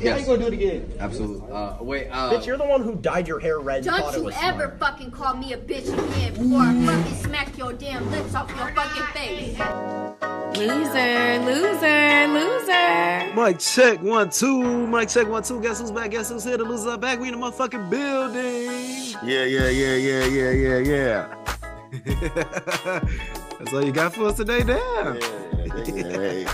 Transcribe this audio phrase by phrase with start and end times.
[0.00, 0.92] Yeah, how you gonna do it again?
[0.98, 1.50] Absolutely.
[1.50, 2.08] Uh, wait.
[2.10, 4.64] Uh, Bitch, you're the one who dyed your hair red Don't it you was ever
[4.64, 4.78] smart.
[4.78, 8.72] fucking call me a bitch again before I fucking smack your damn lips off your
[8.74, 9.58] fucking face.
[10.56, 13.34] Loser, loser, loser.
[13.34, 14.86] Mike check one two.
[14.86, 15.60] Mike check one two.
[15.60, 16.10] Guess who's back?
[16.10, 16.56] Guess who's here?
[16.56, 17.18] The losers are back.
[17.20, 19.16] We in the motherfucking building.
[19.28, 21.34] Yeah, yeah, yeah, yeah, yeah, yeah, yeah.
[23.58, 25.16] That's all you got for us today, damn.
[25.16, 26.46] Yeah, yeah, hey.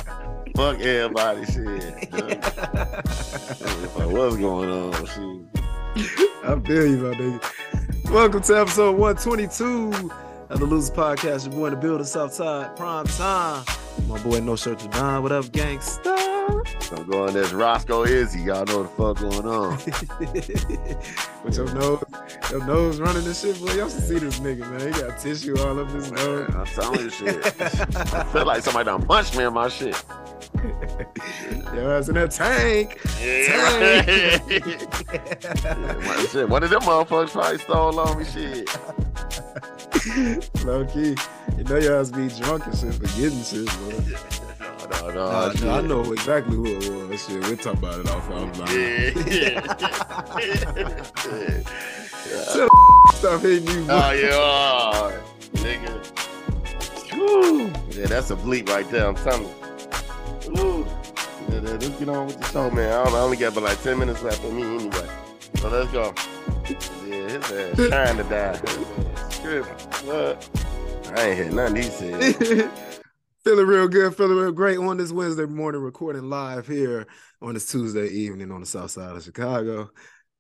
[0.57, 2.12] Fuck everybody, shit.
[4.12, 5.65] What's going on, shit?
[6.45, 8.10] I feel you, my nigga.
[8.12, 10.10] Welcome to episode 122
[10.51, 11.46] of the Losers Podcast.
[11.46, 13.65] Your boy in the building, Southside, prime time.
[14.07, 15.23] My boy, no shirt to don.
[15.23, 16.62] What up, gangsta?
[16.92, 18.41] I'm going as Roscoe Izzy.
[18.41, 19.78] Y'all know what the fuck going on.
[21.45, 22.05] With your nose,
[22.51, 23.73] your nose running and shit, boy.
[23.73, 24.92] Y'all should see this nigga, man.
[24.92, 26.55] He got tissue all up his nose.
[26.55, 27.45] I'm telling you shit.
[27.60, 30.02] I feel like somebody done punched me in my shit.
[31.74, 33.01] Yo, ass in that tank.
[33.20, 34.38] Yeah.
[36.06, 38.68] What- shit, One of them motherfuckers probably stole on me shit.
[40.65, 41.16] Low key.
[41.57, 44.41] You know ass be drunk and shit, forgetting shit, bro.
[45.01, 45.60] No, no, Nah, no.
[45.60, 47.26] no, I know exactly who it was.
[47.26, 49.15] Shit, we'll talk about it off offline.
[49.30, 49.60] Yeah.
[53.15, 53.87] Stop hitting oh, you.
[53.90, 55.23] Oh yeah, oh,
[55.54, 55.93] nigga.
[57.96, 59.07] Yeah, that's a bleep right there.
[59.07, 59.51] I'm telling you.
[61.48, 62.93] Yeah, yeah, let's get on with the show, man.
[62.93, 65.09] I, I only got but like ten minutes left for me anyway.
[65.56, 66.15] So let's go.
[67.06, 68.56] Yeah, his ass trying to die.
[68.66, 70.06] His ass tripping.
[70.06, 70.48] What?
[71.16, 72.70] I ain't hear nothing he said.
[73.44, 77.06] Feeling real good, feeling real great on this Wednesday morning, recording live here
[77.41, 79.91] on this Tuesday evening on the south side of Chicago.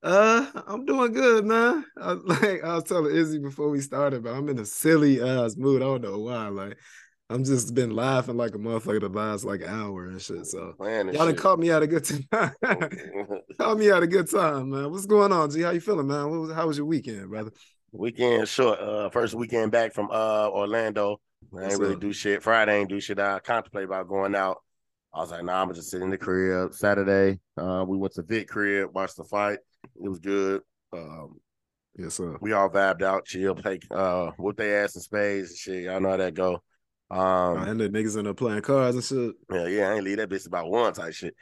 [0.04, 1.84] Uh, I'm doing good, man.
[2.00, 5.56] I, like I was telling Izzy before we started, but I'm in a silly ass
[5.56, 5.82] mood.
[5.82, 6.46] I don't know why.
[6.48, 6.78] Like,
[7.28, 10.46] I'm just been laughing like a motherfucker the last like hour and shit.
[10.46, 11.38] So y'all done shit.
[11.38, 12.52] caught me at a good time.
[13.58, 14.92] caught me at a good time, man.
[14.92, 15.62] What's going on, G?
[15.62, 16.30] How you feeling, man?
[16.30, 17.50] What was, how was your weekend, brother?
[17.90, 18.78] Weekend short.
[18.78, 21.20] Uh, first weekend back from uh Orlando.
[21.56, 22.42] I ain't really do shit.
[22.42, 23.18] Friday ain't do shit.
[23.18, 24.58] I contemplate about going out.
[25.14, 26.72] I was like, nah, I'm just sitting in the crib.
[26.72, 29.58] Saturday, uh, we went to Vic crib, watched the fight.
[30.02, 30.62] It was good.
[30.92, 31.38] Um,
[31.94, 32.38] Yes, sir.
[32.40, 35.84] we all vibed out, chill, play, uh, whoop their ass in spades and shit.
[35.84, 36.62] Y'all know how that go.
[37.10, 39.34] Um, and the niggas in there playing cards and shit.
[39.52, 41.34] yeah, yeah, I ain't leave that bitch about one type shit.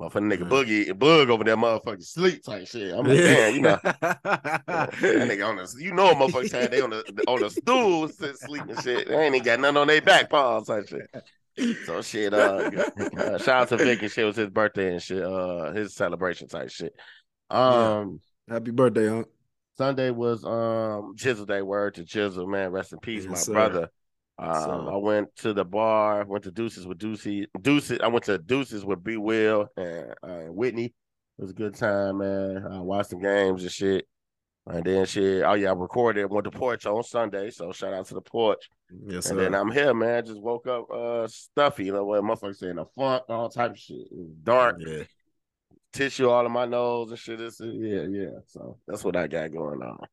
[0.00, 2.94] Motherfucking nigga boogie, bug over there, motherfucking sleep type shit.
[2.94, 3.78] I'm like, damn, you know.
[3.82, 8.38] that nigga on the, you know, motherfuckers had they on the on the stool sit
[8.38, 9.08] sleep and shit.
[9.08, 11.76] They ain't even got nothing on their back paws type shit.
[11.84, 12.70] So shit, uh,
[13.18, 14.24] uh shout out to Vic and shit.
[14.24, 16.94] It was his birthday and shit, uh, his celebration type shit.
[17.50, 19.26] Um, Happy birthday, Unc.
[19.76, 21.60] Sunday was um Chisel Day.
[21.60, 22.70] Word to Chisel, man.
[22.70, 23.52] Rest in peace, Yes, my sir.
[23.52, 23.88] brother.
[24.40, 24.92] Um, sir.
[24.92, 27.46] I went to the bar, went to Deuces with Deucey.
[27.60, 30.86] Deuces, I went to Deuces with B Will and, uh, and Whitney.
[31.38, 32.66] It was a good time, man.
[32.70, 34.06] I watched some games and shit.
[34.66, 37.50] And then shit, oh yeah, I recorded, went to porch on Sunday.
[37.50, 38.68] So shout out to the porch.
[39.06, 39.30] Yes, sir.
[39.30, 40.24] And then I'm here, man.
[40.24, 43.78] Just woke up uh stuffy, you know what motherfuckers saying a funk, all type of
[43.78, 44.06] shit.
[44.44, 45.04] Dark, yeah.
[45.92, 47.40] tissue all in my nose and shit.
[47.40, 48.38] It's, yeah, yeah.
[48.46, 50.06] So that's what I got going on.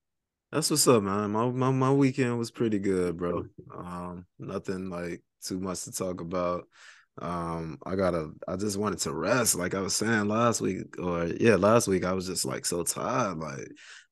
[0.52, 1.32] That's what's up, man.
[1.32, 3.46] My, my my weekend was pretty good, bro.
[3.76, 6.68] Um, nothing like too much to talk about.
[7.22, 11.26] Um, I gotta I just wanted to rest, like I was saying last week, or
[11.26, 13.68] yeah, last week I was just like so tired, like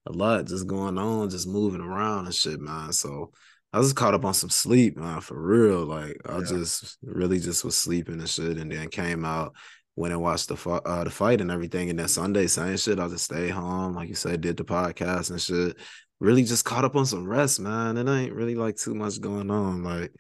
[0.08, 2.92] a lot just going on, just moving around and shit, man.
[2.92, 3.32] So
[3.72, 5.86] I was caught up on some sleep, man, for real.
[5.86, 6.44] Like I Yeah.
[6.46, 9.56] just really just was sleeping and shit, and then came out,
[9.96, 13.00] went and watched the uh, the fight and everything, and then Sunday same shit.
[13.00, 15.78] I just stayed home, like you said, did the podcast and shit.
[16.20, 17.98] Really just caught up on some rest, man.
[17.98, 20.12] It ain't really like too much going on, like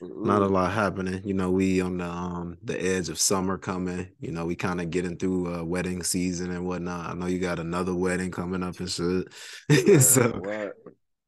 [0.00, 1.22] not a lot happening.
[1.24, 4.10] You know, we on the um the edge of summer coming.
[4.20, 7.10] You know, we kind of getting through uh, wedding season and whatnot.
[7.10, 9.32] I know you got another wedding coming up and shit.
[10.02, 10.74] so What?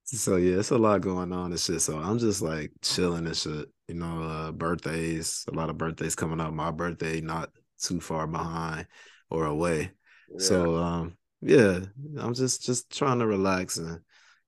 [0.05, 1.81] so yeah, it's a lot going on and shit.
[1.81, 3.69] So I'm just like chilling and shit.
[3.89, 6.53] You know, uh birthdays, a lot of birthdays coming up.
[6.53, 7.51] My birthday not
[7.81, 8.87] too far behind
[9.31, 9.93] or away.
[10.39, 11.81] So um yeah,
[12.19, 14.01] I'm just just trying to relax and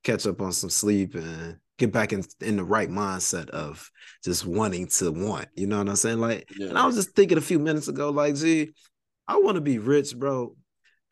[0.04, 3.90] catch up on some sleep and get back in in the right mindset of
[4.24, 5.48] just wanting to want.
[5.54, 6.18] You know what I'm saying?
[6.20, 6.68] Like yeah.
[6.68, 8.72] and I was just thinking a few minutes ago, like, gee,
[9.26, 10.56] I want to be rich, bro.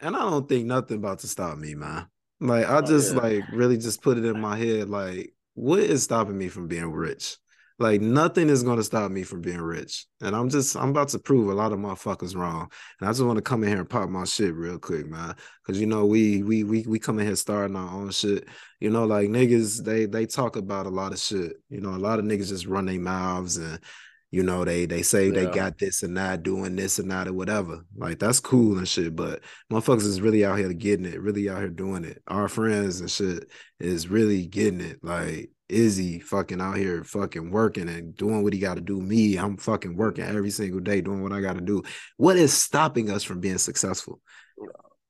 [0.00, 2.06] And I don't think nothing about to stop me, man.
[2.40, 3.20] Like, I Oh, just yeah.
[3.20, 6.90] like really just put it in my head, like, what is stopping me from being
[6.92, 7.38] rich?
[7.78, 10.06] Like, nothing is gonna stop me from being rich.
[10.22, 12.70] And I'm just I'm about to prove a lot of motherfuckers wrong.
[13.00, 15.34] And I just want to come in here and pop my shit real quick, man.
[15.66, 18.48] Cause you know, we we we we come in here starting our own shit.
[18.80, 21.56] You know, like niggas, they they talk about a lot of shit.
[21.68, 23.78] You know, a lot of niggas just run their mouths and
[24.30, 27.32] you know, they they say they got this and that, doing this and that or
[27.32, 27.84] whatever.
[27.96, 29.14] Like that's cool and shit.
[29.14, 29.40] But
[29.72, 32.22] motherfuckers is really out here getting it, really out here doing it.
[32.26, 34.98] Our friends and shit is really getting it.
[35.02, 39.00] Like Izzy fucking out here fucking working and doing what he got to do.
[39.00, 41.82] Me, I'm fucking working every single day doing what I got to do.
[42.16, 44.20] What is stopping us from being successful?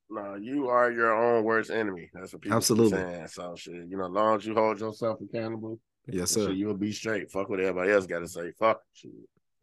[0.09, 2.09] No, you are your own worst enemy.
[2.13, 2.97] That's what people Absolutely.
[2.97, 3.27] saying.
[3.27, 6.51] So shit, you know, as long as you hold yourself accountable, Yes, shit, sir.
[6.51, 7.29] you'll be straight.
[7.29, 8.51] Fuck what everybody else got to say.
[8.57, 9.11] Fuck shit.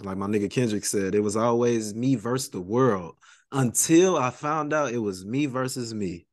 [0.01, 3.15] Like my nigga Kendrick said, it was always me versus the world
[3.53, 6.27] until I found out it was me versus me.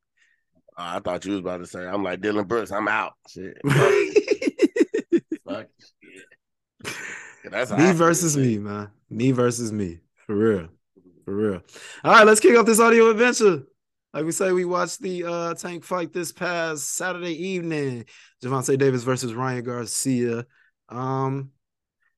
[0.77, 2.71] Uh, I thought you was about to say, I'm like Dillon Brooks.
[2.71, 3.13] I'm out.
[3.29, 3.57] Shit.
[3.65, 5.23] Fuck it.
[5.47, 5.69] Fuck it.
[6.03, 6.25] Shit.
[6.83, 6.91] Yeah,
[7.51, 8.89] That's me versus me, man.
[9.09, 9.99] Me versus me.
[10.25, 10.69] For real.
[11.25, 11.61] For real.
[12.03, 13.63] All right, let's kick off this audio adventure.
[14.13, 18.05] Like we say, we watched the uh tank fight this past Saturday evening.
[18.43, 20.45] Gervonta Davis versus Ryan Garcia.
[20.89, 21.51] Um,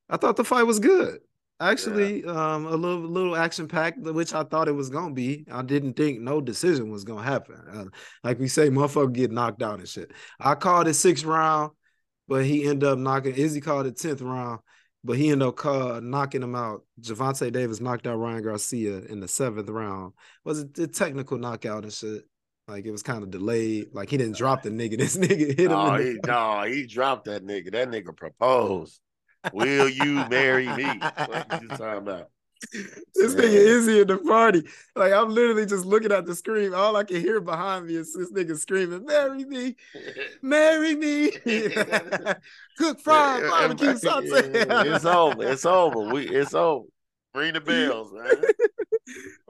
[0.08, 1.18] I thought the fight was good.
[1.60, 5.46] Actually, um, a little little action packed, which I thought it was gonna be.
[5.50, 7.60] I didn't think no decision was gonna happen.
[7.72, 7.84] Uh,
[8.24, 10.10] like we say, motherfucker get knocked out and shit.
[10.40, 11.72] I called it sixth round,
[12.26, 13.34] but he ended up knocking.
[13.34, 14.60] Izzy called it tenth round,
[15.04, 16.82] but he ended up call, knocking him out.
[17.00, 20.14] Gervonta Davis knocked out Ryan Garcia in the seventh round.
[20.44, 22.22] Was it a technical knockout and shit?
[22.66, 23.88] Like it was kind of delayed.
[23.92, 24.98] Like he didn't drop the nigga.
[24.98, 25.72] This nigga hit him.
[25.72, 27.72] Oh, in he, no, he dropped that nigga.
[27.72, 28.98] That nigga proposed.
[29.52, 30.84] Will you marry me?
[30.84, 32.30] What you talking about?
[33.14, 34.62] this nigga Izzy in the party.
[34.96, 36.74] Like I'm literally just looking at the screen.
[36.74, 39.76] All I can hear behind me is this nigga screaming, "Marry me,
[40.42, 41.30] marry me."
[42.78, 45.44] Cook fried Yeah, barbecue yeah, it's over.
[45.44, 46.12] It's over.
[46.12, 46.86] We it's over.
[47.34, 48.26] Ring the bells, man.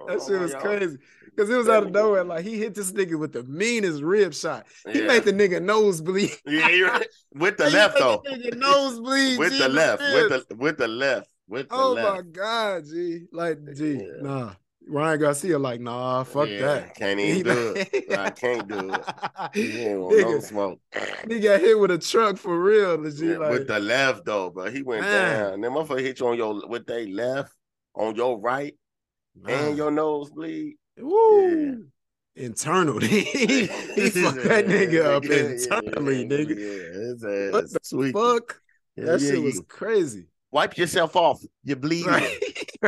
[0.07, 0.99] That shit was crazy.
[1.37, 2.23] Cause it was out of nowhere.
[2.25, 4.67] Like he hit this nigga with the meanest rib shot.
[4.91, 5.07] He Yeah.
[5.07, 6.31] made the nigga nosebleed.
[6.47, 7.09] Yeah, you're right.
[7.33, 8.23] With the left though.
[8.25, 9.01] the nigga nose.
[9.39, 10.01] With G, the left.
[10.01, 11.29] With the with the left.
[11.49, 12.17] With the Oh left.
[12.17, 13.27] my god, G.
[13.33, 14.23] Like, G, Yeah.
[14.23, 14.55] nah.
[14.87, 16.95] Ryan Garcia, like, nah, fuck Yeah, that.
[16.95, 18.11] Can't He even do it.
[18.19, 19.07] I can't do it.
[19.55, 20.81] He ain't want no smoke.
[21.29, 23.31] he got hit with a truck for real, G.
[23.31, 25.51] Yeah, like, with the left though, but He went Man.
[25.51, 25.61] down.
[25.63, 27.55] Then motherfucker hit you on your with they left,
[27.95, 28.75] on your right,
[29.47, 30.77] and your nose bleed.
[30.99, 31.87] Woo.
[32.37, 32.99] Internal.
[33.01, 33.27] he
[33.67, 37.23] fucked that nigga up Yeah, yeah, internally, yeah, nigga.
[37.23, 38.13] Yeah, What the sweet.
[38.13, 38.61] Fuck.
[38.97, 40.27] Yeah, that yeah, shit was crazy.
[40.55, 41.43] Wipe yourself off.
[41.65, 42.13] You're bleeding.
[42.13, 42.39] Right.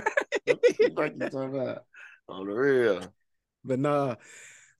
[0.46, 1.84] like you talking about
[2.28, 3.00] on the real.
[3.64, 4.14] But nah.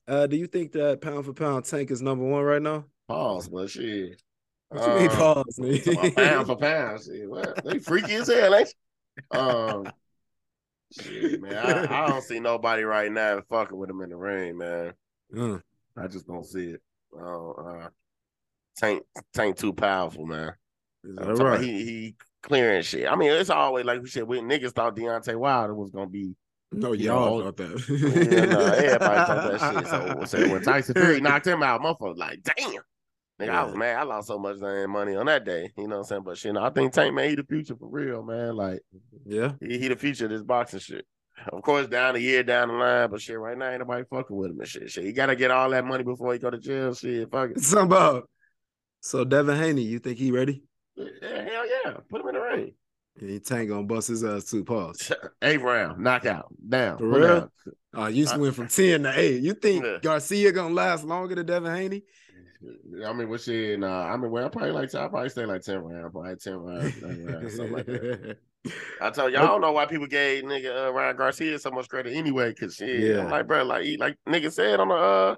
[0.07, 2.85] Uh, do you think that pound for pound tank is number one right now?
[3.09, 4.21] Pause, but shit.
[4.69, 7.29] What you mean Um, pause, talking about pound for pound, shit.
[7.29, 7.65] What?
[7.65, 8.73] They freaky as hell, ain't
[9.31, 9.37] they?
[9.37, 9.91] Um,
[10.97, 11.55] shit, man.
[11.55, 14.93] I, I don't see nobody right now fucking with him in the ring, man.
[15.37, 15.57] Uh,
[15.97, 16.81] I just don't see it.
[17.17, 17.89] Uh, uh,
[18.77, 19.03] Tank,
[19.33, 20.53] Tank too powerful, man.
[21.03, 21.61] is I'm that talking about right?
[21.61, 22.15] He he
[22.47, 23.07] clearing shit.
[23.07, 24.23] I mean, it's always like we said.
[24.23, 26.35] We niggas thought Deontay Wilder was gonna be.
[26.71, 28.27] No, y'all thought that.
[28.31, 30.29] Yeah, no, everybody thought that shit.
[30.29, 32.81] So, so when Tyson Fury knocked him out, motherfucker, like, damn.
[33.39, 33.97] Nigga, I was mad.
[33.97, 35.71] I lost so much damn money on that day.
[35.77, 36.23] You know what I'm saying?
[36.23, 38.55] But shit, no, I think Tank man, he the future for real, man.
[38.55, 38.81] Like
[39.25, 39.51] yeah.
[39.61, 41.05] he, he the future of this boxing shit.
[41.53, 44.35] Of course, down a year down the line, but shit, right now ain't nobody fucking
[44.35, 44.89] with him and shit.
[44.89, 46.95] Shit, he gotta get all that money before he go to jail.
[46.95, 47.73] Shit, fuck it.
[47.73, 48.27] About.
[49.01, 50.63] So Devin Haney, you think he ready?
[50.97, 51.91] Yeah, hell yeah.
[52.09, 52.73] Put him in the ring.
[53.21, 55.11] Yeah, Tank gonna bust his ass two paws.
[55.41, 56.97] Eighth round, knockout, down.
[56.99, 57.27] For real?
[57.39, 57.51] down.
[57.97, 59.41] Uh, you just went from 10 to 8.
[59.41, 59.97] You think Yeah.
[60.01, 62.03] Garcia gonna last longer than Devin Haney?
[63.05, 63.79] I mean, what shit?
[63.79, 66.55] Nah, I mean, well, I probably like I probably stay like ten rounds, probably ten
[66.55, 68.37] rounds, nine rounds, something like that.
[69.01, 71.87] I tell y'all, I don't know why people gave nigga uh, Ryan Garcia so much
[71.87, 72.53] credit anyway.
[72.53, 73.23] Cause shit, Yeah.
[73.25, 75.35] I'm like, bro, like he, like nigga said on the uh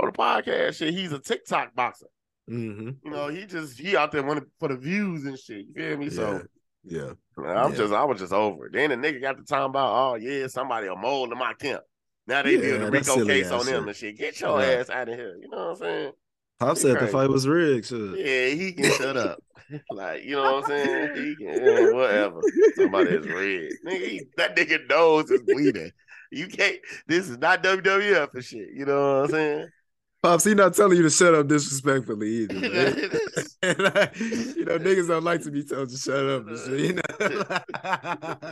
[0.00, 2.06] on the podcast, shit, he's a TikTok boxer.
[2.50, 5.66] Hmm You know, he just he out there wanting for the views and shit.
[5.68, 6.10] You feel me?
[6.10, 6.42] So
[6.82, 7.12] Yeah.
[7.36, 7.76] man, I'm Yeah.
[7.78, 8.72] just I was just over it.
[8.72, 11.84] Then the nigga got the time about, oh yeah, somebody a mold in my camp.
[12.26, 13.88] Now they Yeah, build a that Rico case on them shit.
[13.88, 14.18] and shit.
[14.18, 14.78] Get your Right.
[14.80, 15.36] ass out of here.
[15.40, 16.12] You know what I'm saying?
[16.58, 17.86] Pop said the fight was rigged.
[17.86, 18.18] Shit.
[18.18, 19.42] Yeah, he can shut up.
[19.90, 21.10] like, you know what I'm saying?
[21.14, 22.42] He can, yeah, whatever.
[22.76, 23.72] Somebody is red.
[23.86, 25.92] Nigga, he, that nigga nose is bleeding.
[26.32, 26.76] You can't,
[27.06, 28.68] this is not WWF and shit.
[28.74, 29.68] You know what I'm saying?
[30.22, 32.54] Pops, he not telling you to shut up disrespectfully either.
[32.60, 32.94] man.
[33.62, 36.78] you know, niggas don't like to be told to shut up shit.
[36.78, 37.02] You know?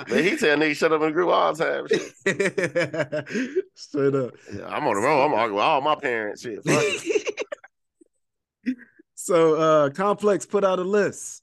[0.08, 1.86] Man, he tell niggas shut up in the group all the time.
[3.74, 4.32] Straight up.
[4.54, 5.26] Yeah, I'm on the road.
[5.26, 6.42] I'm arguing with all my parents.
[6.42, 6.60] Shit.
[9.14, 11.42] So uh Complex put out a list.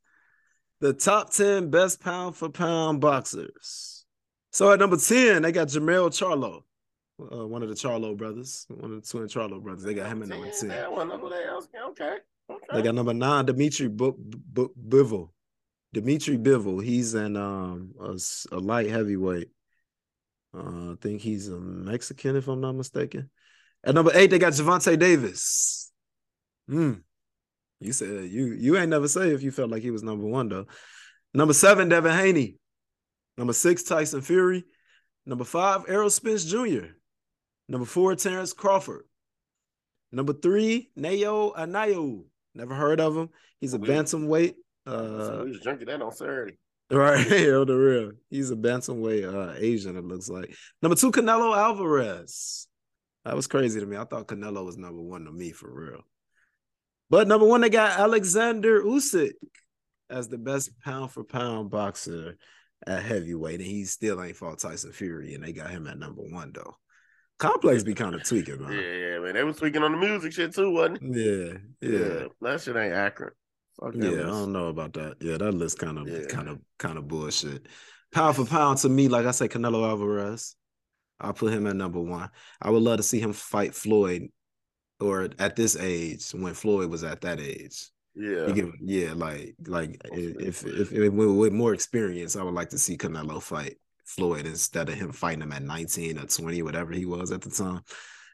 [0.80, 4.06] The top 10 best pound for pound boxers.
[4.52, 6.65] So at number 10, they got Jermall Charlo.
[7.20, 9.84] Uh, one of the Charlo brothers, one of the twin Charlo brothers.
[9.84, 10.70] They got him in number 10.
[10.70, 11.28] Yeah, well, number.
[11.28, 12.18] Okay.
[12.50, 12.66] Okay.
[12.74, 15.30] They got number nine, Dimitri Bu- Bu- Bivol.
[15.94, 16.84] Dimitri Bivol.
[16.84, 17.94] He's an um
[18.52, 19.50] a light heavyweight.
[20.54, 23.30] Uh, I think he's a Mexican, if I'm not mistaken.
[23.84, 25.92] At number eight, they got Gervonta Davis.
[26.68, 26.94] Hmm.
[27.80, 30.50] You said you you ain't never say if you felt like he was number one
[30.50, 30.66] though.
[31.34, 32.58] Number seven, Devin Haney.
[33.38, 34.66] Number six, Tyson Fury.
[35.26, 36.86] Number five, Errol Spence Jr.
[37.68, 39.06] Number four, Terrence Crawford.
[40.12, 42.24] Number three, Nayo Anayo.
[42.54, 43.30] Never heard of him.
[43.60, 44.56] He's a We- bantamweight.
[44.88, 46.58] so Uh, we was drinking that on Saturday.
[46.92, 47.18] right,
[47.50, 48.12] on the real.
[48.30, 50.56] He's a bantamweight uh, Asian, it looks like.
[50.82, 52.68] Number two, Canelo Alvarez.
[53.26, 53.98] That was crazy to me.
[53.98, 56.02] I thought Canelo was number one to me for real.
[57.10, 59.32] But number one, they got Alexander Usyk
[60.10, 62.38] as the best pound for pound boxer
[62.86, 66.22] at heavyweight, and he still ain't fought Tyson Fury, and they got him at number
[66.22, 66.76] one though.
[67.38, 68.72] Complex be kind of tweaking, man.
[68.72, 69.34] yeah, yeah, man.
[69.34, 71.62] They was tweaking on the music shit too, wasn't it?
[71.82, 73.34] Yeah, yeah, That shit ain't accurate.
[73.80, 74.10] Fuck yeah.
[74.10, 75.16] I don't know about that.
[75.20, 76.26] Yeah, that list kind of, Yeah.
[76.30, 77.68] kind of, kind of bullshit.
[78.14, 80.56] Pound for pound to me, like I say, Canelo Alvarez.
[81.20, 82.30] I'll put him at number one.
[82.62, 84.30] I would love to see him fight Floyd,
[85.02, 87.90] or at this age when Floyd was at that age.
[88.16, 88.50] Yeah.
[88.52, 92.96] Give, yeah, like, like if if, if with more experience, I would like to see
[92.96, 93.76] Canelo fight
[94.06, 97.50] Floyd instead of him fighting him at 19 or 20, whatever he was at the
[97.50, 97.82] time.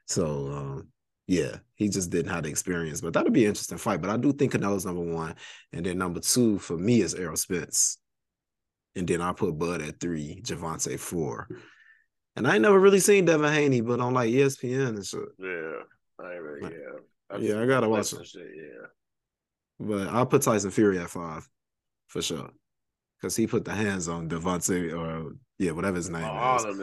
[0.08, 0.88] So um,
[1.28, 3.02] yeah, he just didn't have the experience.
[3.02, 4.02] But that'd be an interesting fight.
[4.02, 5.36] But I do think Canelo's number one.
[5.72, 7.98] And then number two for me is Errol Spence.
[8.96, 11.48] And then I put Bud at three, Gervonta four.
[12.36, 15.20] And I ain't never really seen Devin Haney, but on like ESPN and shit.
[15.38, 15.80] Yeah.
[16.20, 17.38] I really, Like- yeah.
[17.40, 18.28] Yeah, I gotta watch it.
[18.28, 18.88] Shit, yeah.
[19.80, 21.48] But I'll put Tyson Fury at five
[22.08, 22.50] for sure.
[23.22, 26.64] Because he put the hands on Devontae or yeah, whatever his name Oh, is.
[26.66, 26.76] of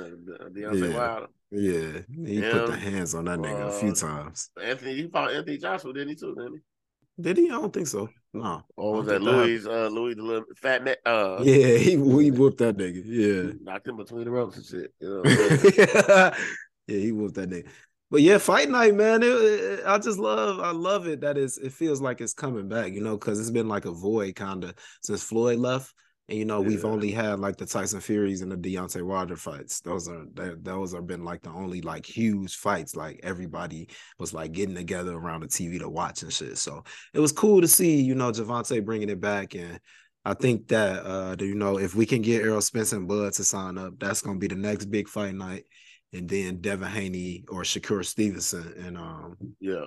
[0.53, 0.97] Deontay Yeah.
[0.97, 1.27] Wilder.
[1.51, 4.51] Yeah, he put the hands on that nigga a few uh, times.
[4.63, 7.23] Anthony, he fought Anthony Joshua, didn't he too, didn't he?
[7.23, 7.47] Did he?
[7.47, 8.09] I don't think so.
[8.33, 8.63] No.
[8.77, 10.99] Or was that Louis, uh, Louis the little fat neck?
[11.05, 11.97] Uh, Yeah, he he
[12.31, 13.03] whooped that nigga.
[13.05, 13.53] Yeah.
[13.63, 14.95] knocked him between the ropes and shit.
[15.01, 16.33] You know what I'm saying?
[16.87, 17.67] yeah, he whooped that nigga.
[18.11, 19.23] But yeah, fight night, man.
[19.23, 22.69] It, it- I just love, I love it that it's, it feels like it's coming
[22.69, 25.93] back, you know, because it's been like a void kind of since Floyd left,
[26.29, 29.81] and you know we've only had like the Tyson Furies and the Deontay Wilder fights.
[29.81, 32.95] Those are that, those have been like the only like huge fights.
[32.95, 36.59] Like everybody was like getting together around the TV to watch and shit.
[36.59, 39.81] So it was cool to see, you know, Gervonta bringing it back and.
[40.25, 43.45] I think that uh, you know, if we can get Errol Spence and Bud to
[43.45, 45.65] sign up, that's gonna be the next big fight night
[46.13, 49.87] and then Devin Haney or Shakur Stevenson and um yeah.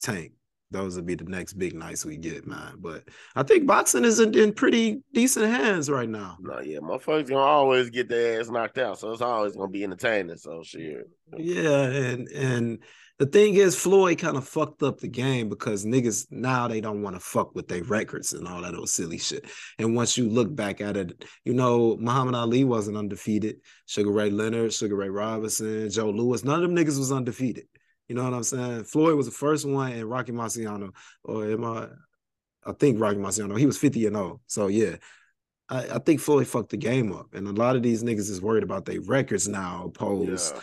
[0.00, 0.32] Tank.
[0.70, 2.74] Those would be the next big nights we get, man.
[2.78, 3.04] But
[3.36, 6.36] I think boxing is in, in pretty decent hands right now.
[6.40, 9.84] No, yeah, motherfuckers gonna always get their ass knocked out, so it's always gonna be
[9.84, 10.36] entertaining.
[10.36, 11.08] So shit.
[11.36, 12.78] Yeah, and and
[13.18, 17.00] the thing is, Floyd kind of fucked up the game because niggas now they don't
[17.00, 19.46] want to fuck with their records and all that old silly shit.
[19.78, 23.56] And once you look back at it, you know Muhammad Ali wasn't undefeated.
[23.86, 27.66] Sugar Ray Leonard, Sugar Ray Robinson, Joe Louis, none of them niggas was undefeated.
[28.08, 28.84] You know what I'm saying?
[28.84, 30.92] Floyd was the first one, and Rocky Marciano,
[31.24, 31.88] or am I?
[32.64, 34.40] I think Rocky Marciano, he was 50 and 0.
[34.46, 34.96] So yeah.
[35.68, 38.40] I, I think Floyd fucked the game up, and a lot of these niggas is
[38.40, 40.60] worried about their records now, opposed Yeah.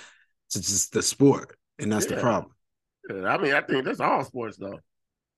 [0.51, 2.53] to just the sport, and that's the problem.
[3.09, 4.79] I mean, I think that's all sports though.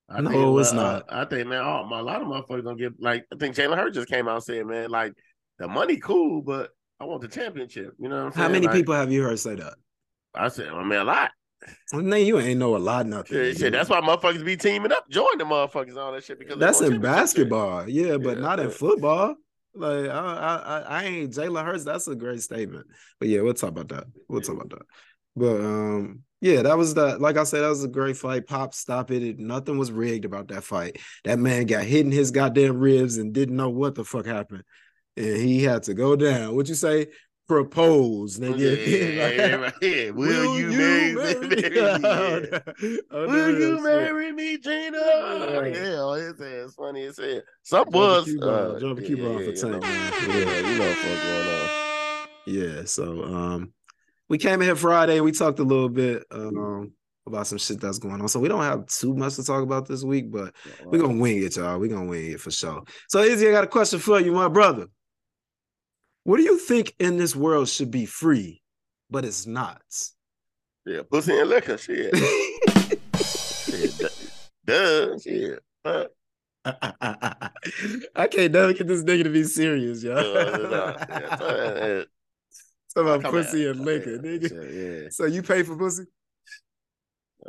[0.08, 1.04] I No, think, it's uh, not.
[1.08, 3.26] I think man, all, a lot of motherfuckers gonna get like.
[3.32, 5.14] I think Jalen Hurts just came out said, man, like
[5.58, 6.70] the money cool, but
[7.00, 7.94] I want the championship.
[7.98, 8.42] You know what I'm saying?
[8.46, 9.74] How many Like, people have you heard say that?
[10.34, 11.32] I said, I mean, a lot.
[11.92, 13.36] Well, man, you ain't know a lot, nothing.
[13.36, 16.38] Shit, shit, that's why motherfuckers be teaming up, join the motherfuckers and all that shit
[16.38, 19.36] because That's in basketball, yeah, but Yeah, not in football.
[19.74, 21.84] Like I, I, I- ain't Jalen Hurts.
[21.84, 22.86] That's a great statement.
[23.20, 24.04] But yeah, we'll talk about that.
[24.28, 24.86] We'll talk about that.
[25.36, 27.20] But um, yeah, that was that.
[27.20, 28.46] Like I said, that was a great fight.
[28.46, 29.38] Pop, stop it.
[29.38, 30.98] Nothing was rigged about that fight.
[31.24, 34.64] That man got hit in his goddamn ribs and didn't know what the fuck happened,
[35.16, 36.56] and he had to go down.
[36.56, 37.08] What you say?
[37.46, 39.60] Propose, Yeah, nigga.
[39.62, 40.10] right, yeah.
[40.10, 41.62] Will, you, marry, marry me?
[41.76, 41.98] Yeah.
[43.12, 44.98] Oh, Will no, you marry me, Gina?
[45.46, 45.66] Yeah.
[45.66, 47.40] Yeah, it's, it's funny as hell.
[47.62, 49.78] Some Drop was the Cuba, uh, drop yeah, yeah, a you tank, know.
[49.80, 50.12] man.
[50.22, 51.68] Yeah, you know what's going on.
[52.46, 53.72] Yeah, so um
[54.28, 56.92] we came in here Friday and we talked a little bit um
[57.26, 58.28] about some shit that's going on.
[58.28, 61.42] So we don't have too much to talk about this week, but we're gonna wing
[61.42, 61.78] it, y'all.
[61.78, 62.82] We're gonna wing it for sure.
[63.08, 64.86] So Izzy, I got a question for you, my brother.
[66.26, 68.60] What do you think in this world should be free,
[69.08, 69.80] but it's not?
[70.84, 72.16] Yeah, pussy and liquor, shit.
[73.16, 74.10] shit
[74.64, 75.62] duh, shit.
[75.84, 76.06] Uh,
[76.64, 80.18] I can't never get this nigga to be serious, y'all.
[80.18, 82.04] uh, yeah, uh,
[82.92, 84.48] Talk about pussy and liquor, nigga.
[84.48, 85.08] shit, yeah.
[85.10, 86.06] So you pay for pussy?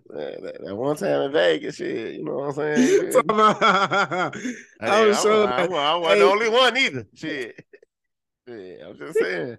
[0.09, 2.15] that- that one time in Vegas, shit.
[2.15, 3.11] You know what I'm saying?
[3.11, 3.15] Shit.
[3.29, 6.19] I was I, wa- I, wa- I wasn't hey.
[6.19, 7.07] the only one either.
[7.15, 7.65] Shit.
[8.45, 9.57] Yeah, I'm just saying.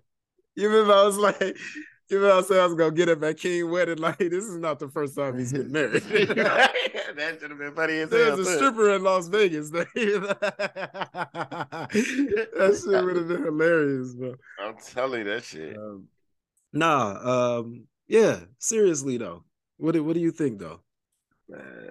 [0.56, 3.38] You remember I was like, you remember I said I was gonna get him at
[3.38, 3.96] King wedding.
[3.96, 6.02] Like, this is not the first time he's getting married.
[6.02, 8.37] that should have been funny as hell.
[8.37, 9.70] There's a stripper in Las Vegas.
[9.70, 9.87] that
[12.84, 14.34] shit would have been hilarious, bro.
[14.61, 15.78] I'm telling you that shit.
[15.78, 16.06] Um,
[16.74, 19.44] nah, um, yeah, seriously though.
[19.78, 20.80] What do, what do you think though?
[21.48, 21.90] Man.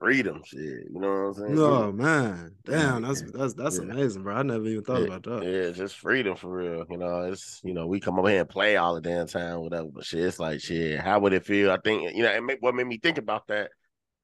[0.00, 0.60] Freedom, shit.
[0.60, 1.54] You know what I'm saying?
[1.56, 3.82] No man, damn, that's that's that's Yeah.
[3.82, 4.34] amazing, bro.
[4.34, 5.42] I never even thought about that.
[5.44, 6.86] Yeah, just freedom for real.
[6.88, 9.60] You know, it's you know, we come over here and play all the damn time,
[9.60, 9.88] whatever.
[9.92, 10.98] But shit, it's like shit.
[11.00, 11.70] How would it feel?
[11.70, 13.72] I think you know, it make, what made me think about that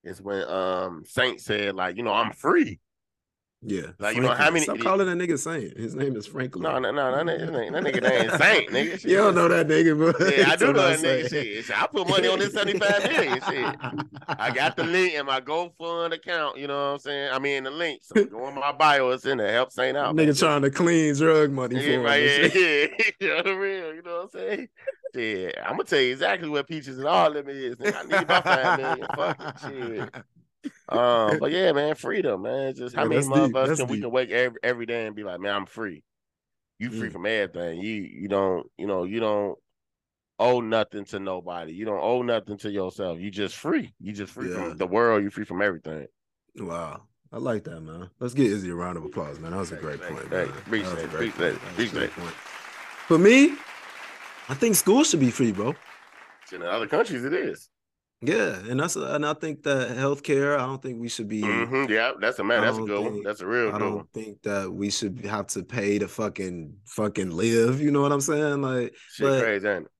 [0.02, 2.80] is when um Saint said like, you know, I'm free.
[3.68, 5.76] Yeah, Like, you know, how many- Stop calling that nigga Saint.
[5.76, 6.62] His name is Franklin.
[6.62, 8.92] No, no, no, that nigga, that nigga, ain't Saint, nigga.
[9.00, 9.04] Shit.
[9.10, 11.28] You don't know that nigga, but Yeah, I do know that nigga.
[11.28, 11.64] Shit.
[11.64, 13.40] Shit, I put money on this 75 million.
[13.48, 13.76] Shit.
[14.28, 16.58] I got the link in my GoFund account.
[16.58, 17.30] You know what I'm saying?
[17.32, 18.02] I mean, the link.
[18.04, 19.10] So go on my bio.
[19.10, 19.52] It's in there.
[19.52, 20.14] Help Saint out.
[20.14, 22.02] nigga trying to clean drug money for Yeah, him.
[22.04, 22.86] right, and yeah, yeah.
[23.20, 23.94] you know the real.
[23.94, 24.68] You know what I'm saying?
[25.14, 27.74] Yeah, I'm gonna tell you exactly what peaches and all them is.
[27.76, 29.06] Nigga, I need about five million.
[29.16, 29.54] Fuck it,
[30.12, 30.14] shit.
[30.88, 32.74] Um, but yeah, man, freedom, man.
[32.74, 35.06] Just how Yeah, many that's deep, motherfuckers that's can we can wake every, every day
[35.06, 36.02] and be like, man, I'm free.
[36.78, 37.12] You free Mm.
[37.12, 37.80] from everything.
[37.80, 39.58] You you don't you know you don't
[40.38, 41.72] owe nothing to nobody.
[41.72, 43.18] You don't owe nothing to yourself.
[43.18, 43.94] You just free.
[44.00, 44.68] You just free Yeah.
[44.68, 45.22] from the world.
[45.22, 46.06] You free from everything.
[46.56, 47.02] Wow.
[47.32, 48.10] I like that, man.
[48.20, 49.50] Let's get Izzy a round of applause, man.
[49.50, 50.28] That was a great hey, point.
[50.28, 52.34] hey, appreciate it, appreciate it, That was a great appreciate point.
[53.08, 53.54] For me,
[54.48, 55.74] I think school should be free, bro.
[56.52, 57.68] In other countries, it is.
[58.22, 60.54] Yeah, and that's and I think that healthcare.
[60.58, 61.42] I don't think we should be.
[61.42, 62.62] Mhm, Yeah, that's a man.
[62.62, 63.22] That's a good one.
[63.22, 64.06] That's a real I don't one.
[64.14, 67.80] think that we should have to pay to fucking fucking live.
[67.80, 68.62] You know what I'm saying?
[68.62, 69.90] Like, Shit crazy, ain't it?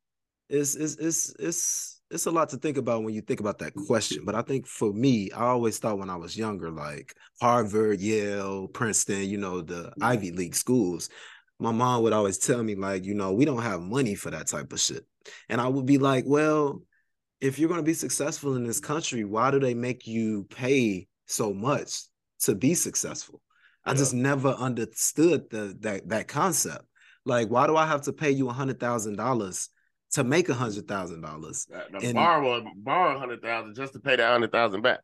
[0.49, 3.75] it's it's it's it's it's a lot to think about when you think about that
[3.75, 4.25] question.
[4.25, 8.69] But I think for me, I always thought when I was younger, like Harvard, Yale,
[8.69, 11.11] Princeton, you know, the Ivy League schools.
[11.59, 14.47] My mom would always tell me, like, you know, we don't have money for that
[14.47, 15.05] type of shit.
[15.49, 16.83] And I would be like, well,
[17.41, 21.07] if you're going to be successful in this country, why do they make you pay
[21.27, 22.03] so much
[22.41, 23.41] to be successful?
[23.85, 23.99] I Yeah.
[23.99, 26.85] just never understood the that that concept.
[27.25, 29.69] Like, why do I have to pay you a hundred thousand dollars
[30.13, 31.67] to make a hundred thousand dollars?
[32.03, 35.01] And- borrower borrow a hundred thousand just to pay that hundred thousand back.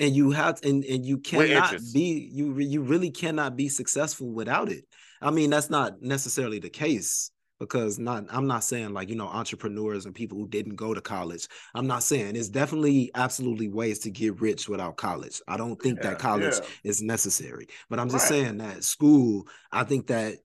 [0.00, 4.68] And you have and and you cannot be you you really cannot be successful without
[4.70, 4.84] it.
[5.22, 9.28] I mean, that's not necessarily the case because not I'm not saying like you know
[9.28, 11.48] entrepreneurs and people who didn't go to college.
[11.74, 15.40] I'm not saying it's definitely absolutely ways to get rich without college.
[15.48, 16.66] I don't think Yeah, that college yeah.
[16.84, 17.66] is necessary.
[17.88, 18.44] But I'm just Right.
[18.44, 20.38] saying that school, I think that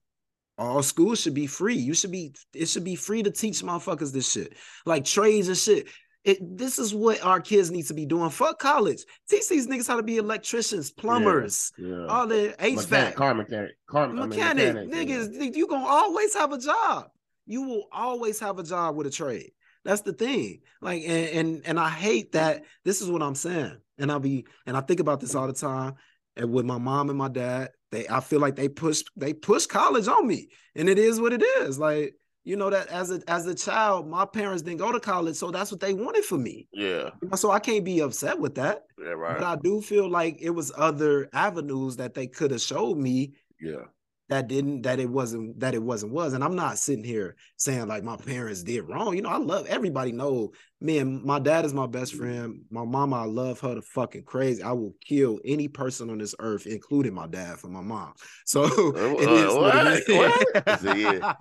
[0.58, 1.76] all schools should be free.
[1.76, 4.54] You should be it should be free to teach motherfuckers this shit.
[4.86, 5.88] Like trades and shit.
[6.22, 8.28] It this is what our kids need to be doing.
[8.30, 9.04] Fuck college.
[9.28, 12.06] Teach these niggas how to be electricians, plumbers, Yeah.
[12.06, 15.56] all the Mechanic, HVAC, car mechanic, car I mean, mechanic, mechanic, niggas.
[15.56, 17.08] You gonna always have a job.
[17.46, 19.52] You will always have a job with a trade.
[19.84, 20.60] That's the thing.
[20.82, 22.64] Like, and and and I hate that.
[22.84, 23.78] This is what I'm saying.
[23.98, 25.94] And I'll be and I think about this all the time.
[26.36, 29.64] And with my mom and my dad, they I feel like they push they push
[29.66, 31.78] college on me, and it is what it is.
[31.78, 35.36] Like you know that as a as a child, my parents didn't go to college,
[35.36, 36.68] so that's what they wanted for me.
[36.72, 38.84] Yeah, So I can't be upset with that.
[38.98, 39.38] yeah, right.
[39.38, 39.46] But.
[39.46, 43.84] I do feel like it was other avenues that they could have showed me Yeah,
[44.30, 47.88] that didn't that it wasn't that it wasn't was and i'm not sitting here saying
[47.88, 51.64] like my parents did wrong you know i love everybody know me and my dad
[51.64, 55.40] is my best friend my mama i love her to fucking crazy i will kill
[55.44, 58.12] any person on this earth including my dad for my mom
[58.46, 60.16] so uh, is what it is.
[60.16, 60.68] what?
[60.68, 61.34] I yeah.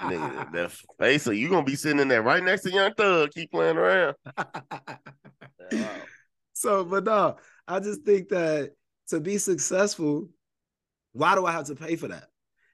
[0.00, 1.22] nigga, that face.
[1.22, 4.16] So you gonna be sitting in there right next to Young Thug, keep playing around.
[4.36, 5.90] Wow.
[6.52, 8.72] so but no i just think that
[9.08, 10.28] to be successful
[11.12, 12.28] why do i have to pay for that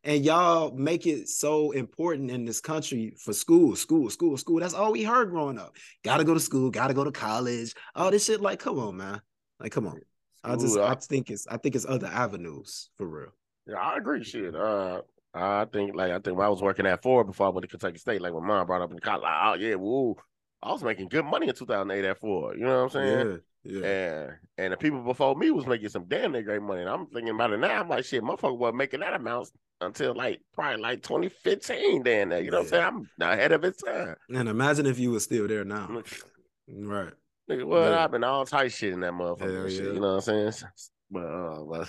[0.05, 4.75] and y'all make it so important in this country for school school school school that's
[4.75, 5.75] all we heard growing up
[6.05, 9.21] gotta go to school gotta go to college all this shit like come on man
[9.61, 9.99] like come on
[10.45, 13.33] i just School, i uh, think it's i think it's other avenues for real
[13.69, 14.25] Yeah, I agree.
[14.25, 14.55] Shit.
[14.55, 15.03] Uh,
[15.35, 17.69] I think like I think when I was working at Ford before I went to
[17.69, 20.17] Kentucky State, like my mom brought up in college, like, oh yeah, woo.
[20.63, 22.59] I was making good money in 2008 at Ford.
[22.59, 23.41] You know what I'm saying?
[23.65, 26.81] Yeah yeah And and the people before me was making some damn near great money.
[26.81, 27.81] And I'm thinking about it now.
[27.81, 29.49] I'm like, shit, motherfucker wasn't making that amount
[29.81, 32.03] until like probably like 2015.
[32.03, 33.09] Then you know what I'm saying?
[33.21, 34.17] I'm ahead of its time.
[34.35, 35.89] and imagine if you were still there now
[36.69, 37.13] right
[37.51, 38.05] Nigga, well, Yeah.
[38.05, 39.71] I've been all tight shit in that motherfucker.
[39.71, 39.93] Shit, yeah.
[39.93, 40.53] You know what I'm saying?
[41.11, 41.89] But uh, but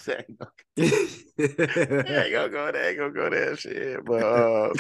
[0.78, 4.06] yeah, gonna go there, gonna go there, shit.
[4.06, 4.74] But uh,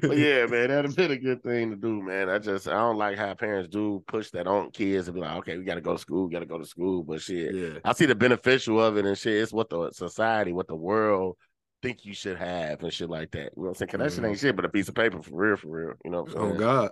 [0.00, 2.30] But yeah, man, that'd have been a good thing to do, man.
[2.30, 5.36] I just I don't like how parents do push that on kids and be like,
[5.38, 7.02] okay, we gotta go to school, we gotta go to school.
[7.02, 7.78] But shit, yeah.
[7.84, 9.42] I see the beneficial of it and shit.
[9.42, 11.36] It's what the society, what the world
[11.82, 13.52] think you should have and shit like that.
[13.56, 13.88] You know what I'm saying?
[13.90, 14.26] 'Cause that shit mm-hmm.
[14.26, 15.94] ain't shit but a piece of paper for real, for real.
[16.04, 16.56] You know what I'm oh, saying?
[16.56, 16.90] Oh God,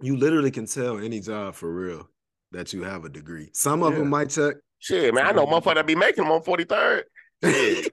[0.00, 2.08] you literally can tell any job for real
[2.52, 3.50] that you have a degree.
[3.54, 4.00] Some of Yeah.
[4.00, 4.56] them might check.
[4.78, 7.04] Shit, man, I know motherfucker that be making them on 43rd.
[7.44, 7.92] Shit,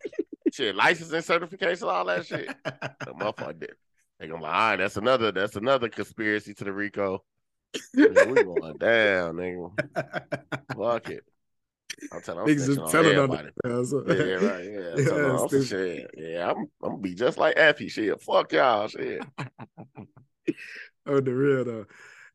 [0.53, 2.47] shit, licensing certification, all that shit.
[2.65, 3.75] The motherfucker did.
[4.19, 7.23] Gonna be like, all right, that's another, that's another conspiracy to the Rico.
[7.95, 9.71] We going down, nigga.
[10.75, 11.23] Fuck it.
[12.11, 13.49] I'm telling, I'm Niggas just telling on everybody.
[13.63, 14.65] the Yeah, yeah, right.
[14.65, 16.11] Yeah, I'm Yeah, telling I'm shit.
[16.17, 17.89] Yeah, I'm, I'm gonna be just like Effie.
[17.89, 18.87] Shit, fuck y'all.
[18.87, 19.21] Shit.
[21.07, 21.85] on the real though.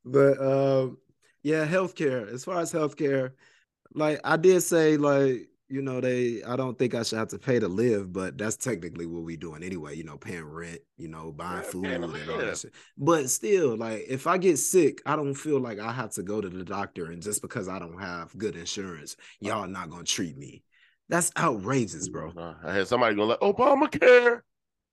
[0.05, 0.99] But um,
[1.43, 2.33] yeah, healthcare.
[2.33, 3.33] As far as healthcare,
[3.95, 6.43] like I did say, like you know, they.
[6.43, 9.37] I don't think I should have to pay to live, but that's technically what we
[9.37, 9.97] doing anyway.
[9.97, 10.81] You know, paying rent.
[10.97, 12.75] You know, buying Yeah, food and all that shit.
[12.97, 16.41] But still, like if I get sick, I don't feel like I have to go
[16.41, 20.37] to the doctor, and just because I don't have good insurance, y'all not gonna treat
[20.37, 20.63] me.
[21.09, 22.33] That's outrageous, bro.
[22.37, 24.43] Uh, I had somebody go like Obamacare.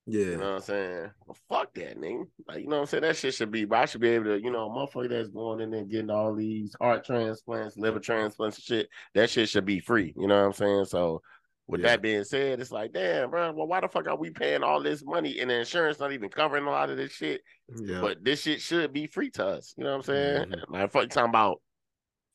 [0.07, 0.25] Yeah.
[0.25, 1.11] You know what I'm saying?
[1.25, 2.25] Well, fuck that, nigga.
[2.47, 3.03] Like, you know what I'm saying?
[3.03, 5.61] That shit should be, but I should be able to, you know, motherfucker that's going
[5.61, 9.79] in there getting all these heart transplants, liver transplants and shit, that shit should be
[9.79, 10.13] free.
[10.17, 10.85] You know what I'm saying?
[10.85, 11.21] So
[11.67, 11.87] with Yeah.
[11.89, 14.81] that being said, it's like, damn, bro, well, why the fuck are we paying all
[14.81, 17.41] this money and the insurance not even covering a lot of this shit?
[17.75, 18.01] Yeah.
[18.01, 19.73] But this shit should be free to us.
[19.77, 20.45] You know what I'm saying?
[20.49, 20.63] Mhm.
[20.69, 21.61] Like, fuck, talking about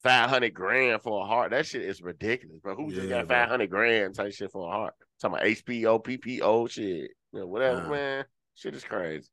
[0.03, 1.51] 500 grand for a heart.
[1.51, 2.77] That shit is ridiculous, bro.
[2.77, 3.37] Who just Yeah, got bro.
[3.37, 4.95] 500 grand type shit for a heart?
[5.21, 7.91] Talking about HPO, PPO shit, you know, whatever, Nah.
[7.91, 8.25] man.
[8.55, 9.29] Shit is crazy.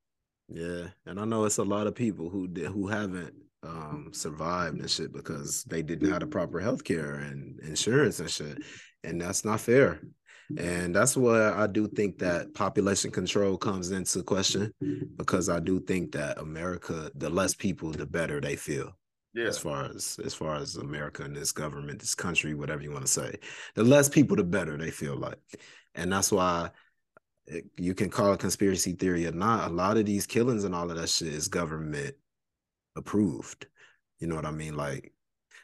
[0.49, 4.77] Yeah, and I know it's a lot of people who did, who haven't um survived
[4.82, 8.58] and shit because they didn't have the proper health care and insurance and shit.
[9.06, 10.01] And that's not fair.
[10.58, 14.73] And that's where I do think that population control comes into question
[15.15, 18.91] because I do think that America, the less people, the better they feel
[19.34, 19.45] Yeah.
[19.47, 23.06] as far as as far as America and this government, this country, whatever you want
[23.06, 23.36] to say.
[23.75, 25.39] The less people, the better they feel like,
[25.95, 26.71] and that's why
[27.77, 29.69] you can call it conspiracy theory or not.
[29.69, 32.15] A lot of these killings and all of that shit is government
[32.95, 33.65] approved.
[34.19, 34.75] You know what I mean?
[34.75, 35.13] Like,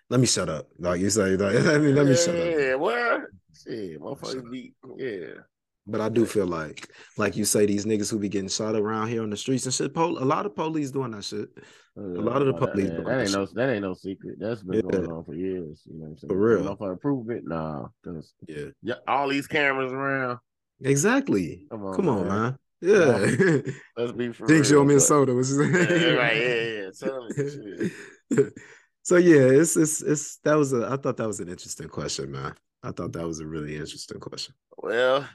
[0.09, 0.67] let me shut up.
[0.77, 2.45] Like you say, like, let me let me shut up.
[2.57, 3.21] Yeah, what?
[3.53, 5.41] Shit, motherfuckers be, yeah.
[5.87, 6.87] But I do feel like,
[7.17, 9.73] like you say, these niggas who be getting shot around here on the streets and
[9.73, 9.93] shit.
[9.93, 11.49] Pol- a lot of police doing that shit.
[11.97, 14.35] Uh, a lot of the police That, that ain't no, that ain't no secret.
[14.39, 14.81] That's been Yeah.
[14.81, 15.81] going on for years.
[15.85, 16.29] You know what I'm saying?
[16.29, 16.75] For real.
[16.77, 17.43] Motherfucker prove it?
[17.45, 17.87] Nah.
[18.05, 20.37] Cause Yeah, yeah, all these cameras around.
[20.81, 21.65] Exactly.
[21.71, 22.41] Come on, Come on, man.
[22.41, 22.57] man.
[22.81, 23.71] Yeah.
[23.97, 24.71] Let's be for Think real.
[24.71, 25.31] you but- Minnesota.
[25.33, 26.89] Yeah, right, yeah, yeah.
[26.97, 27.89] Tell me
[29.03, 32.31] so yeah, it's it's it's that was a I thought that was an interesting question,
[32.31, 32.53] man.
[32.83, 34.55] I thought that was a really interesting question.
[34.77, 35.27] Well,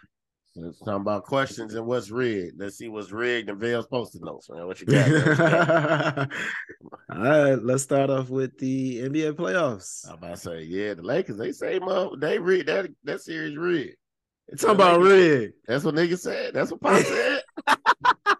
[0.57, 2.59] let's talk about questions and what's rigged.
[2.59, 4.67] Let's see what's rigged and Vale's post-it notes, man.
[4.67, 5.11] What you got?
[5.11, 6.31] What you got?
[7.11, 10.09] All right, let's start off with the NBA playoffs.
[10.09, 11.79] I'm about to say, yeah, the Lakers, they say,
[12.19, 13.97] they rigged that that series rigged.
[14.49, 15.53] They Talking about rig.
[15.67, 16.55] That's what niggas said.
[16.55, 17.43] That's what Pop said.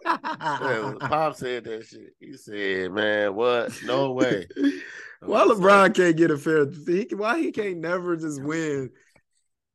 [0.05, 2.13] Yeah, Pop said that shit.
[2.19, 3.71] He said, man, what?
[3.83, 4.47] No way.
[5.21, 6.67] Why LeBron can't get a fair?
[6.85, 8.91] He, why he can't never just win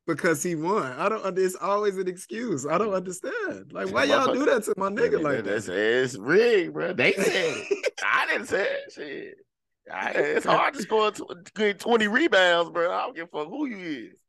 [0.06, 0.84] because he won?
[0.92, 1.36] I don't.
[1.38, 2.66] It's always an excuse.
[2.66, 3.72] I don't understand.
[3.72, 5.76] Like, why y'all do that to my nigga like That's that?
[5.76, 6.92] it's rigged, bro.
[6.92, 8.00] They said it.
[8.04, 8.92] I didn't say it.
[8.92, 9.34] Shit.
[9.92, 12.92] I, it's hard to score tw- get 20 rebounds, bro.
[12.92, 14.19] I don't give a fuck who you is.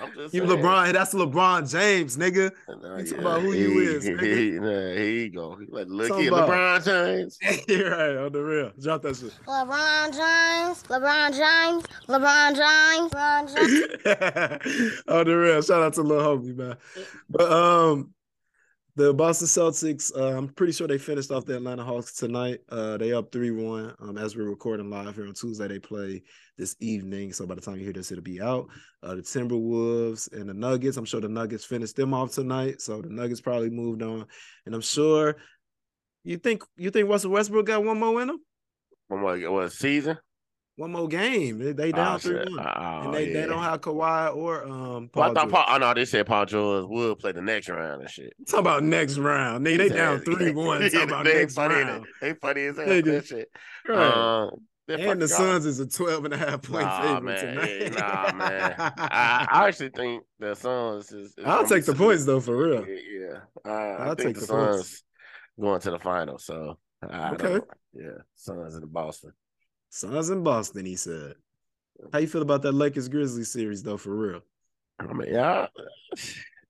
[0.00, 0.42] I'm just You.
[0.42, 2.50] LeBron, that's LeBron James, nigga.
[2.68, 4.36] Nah, You talking about who you is, He, nigga.
[4.36, 5.56] he, nah, here you go.
[5.56, 7.38] He Like, look Talking here, LeBron James.
[7.68, 8.72] You're right on the real.
[8.80, 9.32] Drop that shit.
[9.46, 15.02] LeBron James, LeBron James, LeBron James, LeBron James.
[15.08, 15.62] on the real.
[15.62, 16.76] Shout out to little homie, man.
[17.30, 18.10] But um
[18.94, 22.60] the Boston Celtics, uh, I'm pretty sure they finished off the Atlanta Hawks tonight.
[22.68, 23.94] Uh, they up 3-1.
[24.00, 26.22] Um, as we're recording live here on Tuesday, they play
[26.58, 27.32] this evening.
[27.32, 28.66] So by the time you hear this, it'll be out.
[29.02, 30.98] Uh, the Timberwolves and the Nuggets.
[30.98, 32.82] I'm sure the Nuggets finished them off tonight.
[32.82, 34.26] So the Nuggets probably moved on.
[34.66, 35.36] And I'm sure
[36.24, 38.38] you think you think Russell Westbrook got one more in him?
[39.08, 40.18] From what, what season?
[40.76, 41.58] One more game.
[41.58, 42.46] They, they down Oh, 3-1.
[42.58, 45.92] Oh, and they, they don't have Kawhi or um Well, I thought Paul, oh no,
[45.92, 48.32] they said Paul George would play the next round and shit.
[48.48, 49.66] Talk about next round.
[49.66, 50.80] Nigga, they down three one.
[50.90, 52.06] Talk about they next funny, round.
[52.22, 52.86] They funny as hell.
[52.86, 53.48] For That shit.
[53.86, 54.42] Right.
[54.48, 54.50] Um,
[54.88, 57.54] and the Suns is a 12 and a half point Nah, favorite man.
[57.54, 57.92] tonight.
[57.94, 58.74] Nah, man.
[58.78, 61.34] I, I actually think the Suns is.
[61.36, 62.86] is I'll take the points though for real.
[62.86, 63.40] yeah.
[63.64, 64.76] Uh, I I'll think take the, the points.
[64.88, 65.02] Suns
[65.60, 66.38] going to the final.
[66.38, 67.60] So I Okay.
[67.94, 69.32] yeah, Suns in Boston.
[69.94, 71.34] Suns in Boston, he said.
[72.14, 74.40] How you feel about that Lakers Grizzlies series though for real?
[74.98, 75.66] I mean, yeah,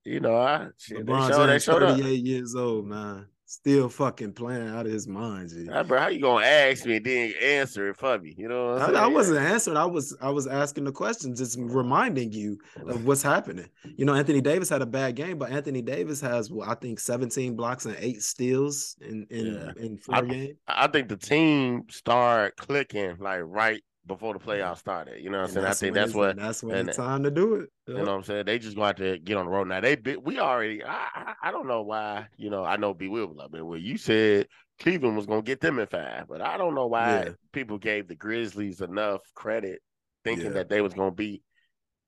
[0.04, 1.96] you know, I shit, they LeBron showed, they showed up.
[1.98, 3.26] 38 years old, man.
[3.52, 5.66] Still fucking playing out of his mind, G.
[5.86, 8.34] Bro, how you gonna ask me and then answer it for me?
[8.34, 9.76] You know, what I'm I, I wasn't answering.
[9.76, 13.68] I was I was asking the question, just reminding you of what's happening.
[13.84, 16.98] You know, Anthony Davis had a bad game, but Anthony Davis has, well, I think,
[16.98, 19.72] 17 blocks and eight steals in in, Yeah.
[19.84, 20.58] in four I- games.
[20.66, 25.22] I think the team started clicking like right before the playoffs started.
[25.22, 25.66] You know what I'm And saying?
[25.66, 27.70] I think that's what that's when and- it's time to do it.
[27.86, 28.46] You know what I'm saying?
[28.46, 29.80] They just going to get on the road now.
[29.80, 30.82] They we already.
[30.84, 32.26] I, I don't know why.
[32.36, 33.66] You know, I know B will a little bit.
[33.66, 34.46] Well, you said
[34.80, 37.28] Cleveland was going to get them in five, but I don't know why Yeah.
[37.52, 39.80] people gave the Grizzlies enough credit,
[40.24, 40.52] thinking Yeah.
[40.52, 41.42] that they was going to beat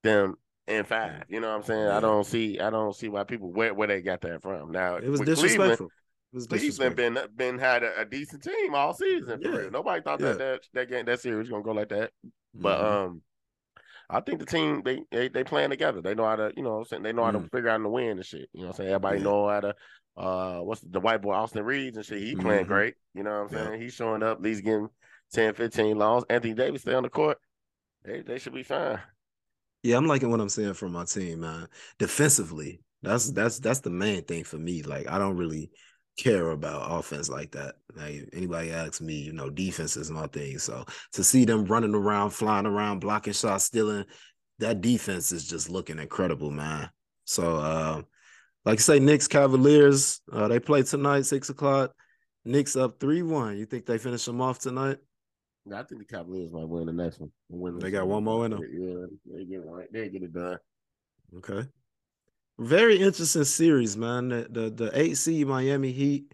[0.02, 1.24] them in five.
[1.28, 1.86] You know what I'm saying?
[1.86, 1.96] Yeah.
[1.96, 2.58] I don't see.
[2.60, 4.70] I don't see why people where where they got that from.
[4.72, 5.88] Now It was disrespectful.
[6.34, 7.36] Cleveland, it was Cleveland disrespectful.
[7.36, 9.40] been been had a, a decent team all season.
[9.40, 9.56] For Yeah.
[9.56, 9.70] real.
[9.70, 10.32] Nobody thought Yeah.
[10.32, 12.10] that, that that game that series was going to go like that.
[12.54, 12.84] But Mhm.
[13.06, 13.22] um,
[14.10, 16.00] I think the team they they they playing together.
[16.02, 17.82] They know how to, you know, what I'm saying they know how to figure out
[17.82, 18.48] the win and shit.
[18.52, 19.24] You know, what I'm saying everybody Yeah.
[19.24, 19.74] know how to.
[20.16, 22.22] Uh, what's the white boy Austin Reaves and shit?
[22.22, 22.68] He playing Mhm.
[22.68, 22.94] great.
[23.14, 23.80] You know what I'm saying?
[23.80, 24.40] He's showing up.
[24.40, 24.88] Least getting
[25.32, 26.24] 10, 15 longs.
[26.30, 27.38] Anthony Davis stay on the court.
[28.04, 29.00] They they should be fine.
[29.82, 31.68] Yeah, I'm liking what I'm seeing from my team, man.
[31.98, 34.82] Defensively, that's that's that's the main thing for me.
[34.82, 35.70] Like, I don't really
[36.16, 37.74] care about offense like that.
[37.94, 40.58] Like, anybody asks me, you know, defense is my thing.
[40.58, 44.04] So to see them running around, flying around, blocking shots, stealing,
[44.58, 46.90] that defense is just looking incredible, man.
[47.24, 48.02] So, uh,
[48.64, 51.92] like I say, Knicks Cavaliers, uh, they play tonight, six o'clock.
[52.44, 53.56] Knicks up three one.
[53.56, 54.98] You think they finish them off tonight?
[55.72, 57.30] I think the Cavaliers might win the next one.
[57.48, 58.60] Win They got one more in them.
[58.60, 59.88] Yeah, they get it right.
[59.90, 60.58] They get it done.
[61.38, 61.66] Okay.
[62.58, 64.28] Very interesting series, man.
[64.28, 66.32] The the, the eight seed Miami Heat,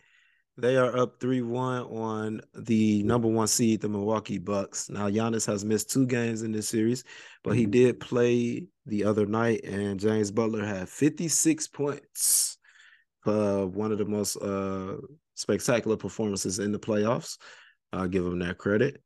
[0.59, 4.91] they are up 3-1 on the number one seed, the Milwaukee Bucks.
[4.91, 7.05] Now Giannis has missed two games in this series,
[7.43, 12.59] but he did play the other night, and James Butler had 56 points.
[13.25, 14.97] Uh, one of the most uh
[15.35, 17.39] spectacular performances in the playoffs.
[17.93, 19.03] I'll give him that credit.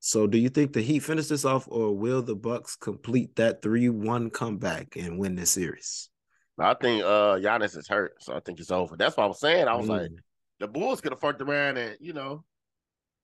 [0.00, 3.62] So, do you think the Heat finish this off, or will the Bucks complete that
[3.62, 6.10] three-one comeback and win this series?
[6.58, 8.96] I think uh Giannis is hurt, so I think it's over.
[8.96, 9.68] That's what I was saying.
[9.68, 10.16] I was like, Mm,
[10.60, 12.44] the Bulls could have fucked around and you know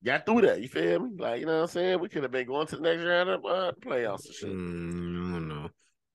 [0.05, 0.61] got through that.
[0.61, 1.11] You feel me?
[1.17, 2.01] Like you know what I'm saying?
[2.01, 4.51] We could have been going to the next round of uh, playoffs and shit.
[4.51, 5.69] mm, I don't know.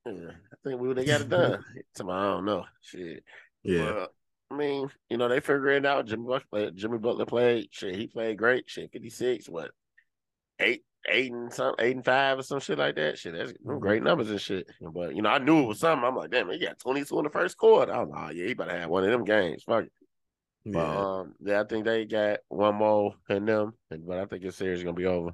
[0.05, 1.63] Yeah, I think we would have got it done.
[1.95, 2.65] Tomorrow, I don't know.
[2.81, 3.23] Shit.
[3.63, 4.13] Yeah, But,
[4.51, 6.05] I mean, you know, they figure it out.
[6.05, 6.77] Jimmy Butler played.
[6.77, 7.67] Jimmy Butler played.
[7.71, 8.69] Shit, he played great.
[8.69, 9.49] Shit, 56.
[9.49, 9.71] What?
[10.59, 13.17] Eight, eight and some, eight and five or some shit like that.
[13.17, 13.79] Shit, that's Mhm.
[13.79, 14.69] great numbers and shit.
[14.81, 16.05] But you know, I knew it was something.
[16.07, 17.93] I'm like, damn, he got 22 in the first quarter.
[17.93, 19.63] I was like, oh yeah, he better have one of them games.
[19.63, 19.91] Fuck it.
[20.65, 20.97] But yeah.
[20.99, 24.79] um, yeah, I think they got one more in them, but I think this series
[24.79, 25.31] is gonna be over.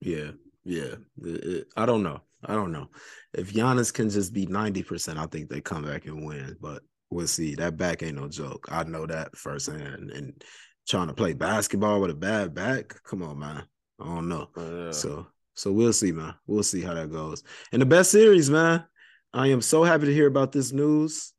[0.00, 0.32] Yeah,
[0.64, 0.94] yeah.
[1.22, 2.20] It- it- I don't know.
[2.42, 2.88] I don't know.
[3.34, 6.56] If Giannis can just be 90%, I think they come back and win.
[6.60, 7.54] But we'll see.
[7.54, 8.66] That back ain't no joke.
[8.70, 10.10] I know that firsthand.
[10.10, 10.42] And
[10.88, 13.64] trying to play basketball with a bad back, come on, man.
[14.00, 14.48] I don't know.
[14.56, 14.90] Yeah.
[14.92, 16.34] So so we'll see, man.
[16.46, 17.42] We'll see how that goes.
[17.72, 18.84] And the best series, man.
[19.32, 21.32] I am so happy to hear about this news.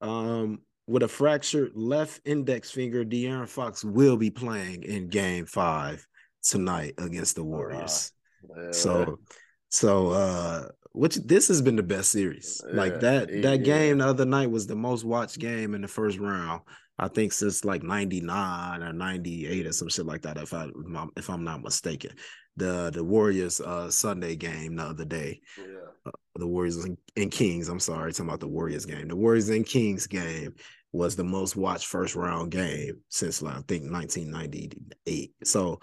[0.00, 6.06] Um, with a fractured left index finger, De'Aaron Fox will be playing in game five
[6.42, 8.12] tonight against the Warriors.
[8.56, 8.70] Yeah.
[8.70, 9.18] So
[9.70, 12.64] so uh which this has been the best series.
[12.70, 13.40] Like Yeah, that yeah.
[13.42, 16.62] that game the other night was the most watched game in the first round.
[16.98, 20.68] I think since like 99 or 98 or some shit like that if I
[21.16, 22.12] if I'm not mistaken.
[22.56, 25.40] The the Warriors uh Sunday game the other day.
[25.58, 26.12] yeah.
[26.36, 29.08] The Warriors and, and Kings, I'm sorry, talking about the Warriors game.
[29.08, 30.54] The Warriors and Kings game
[30.92, 35.34] was the most watched first round game since like, I think 1998.
[35.44, 35.80] So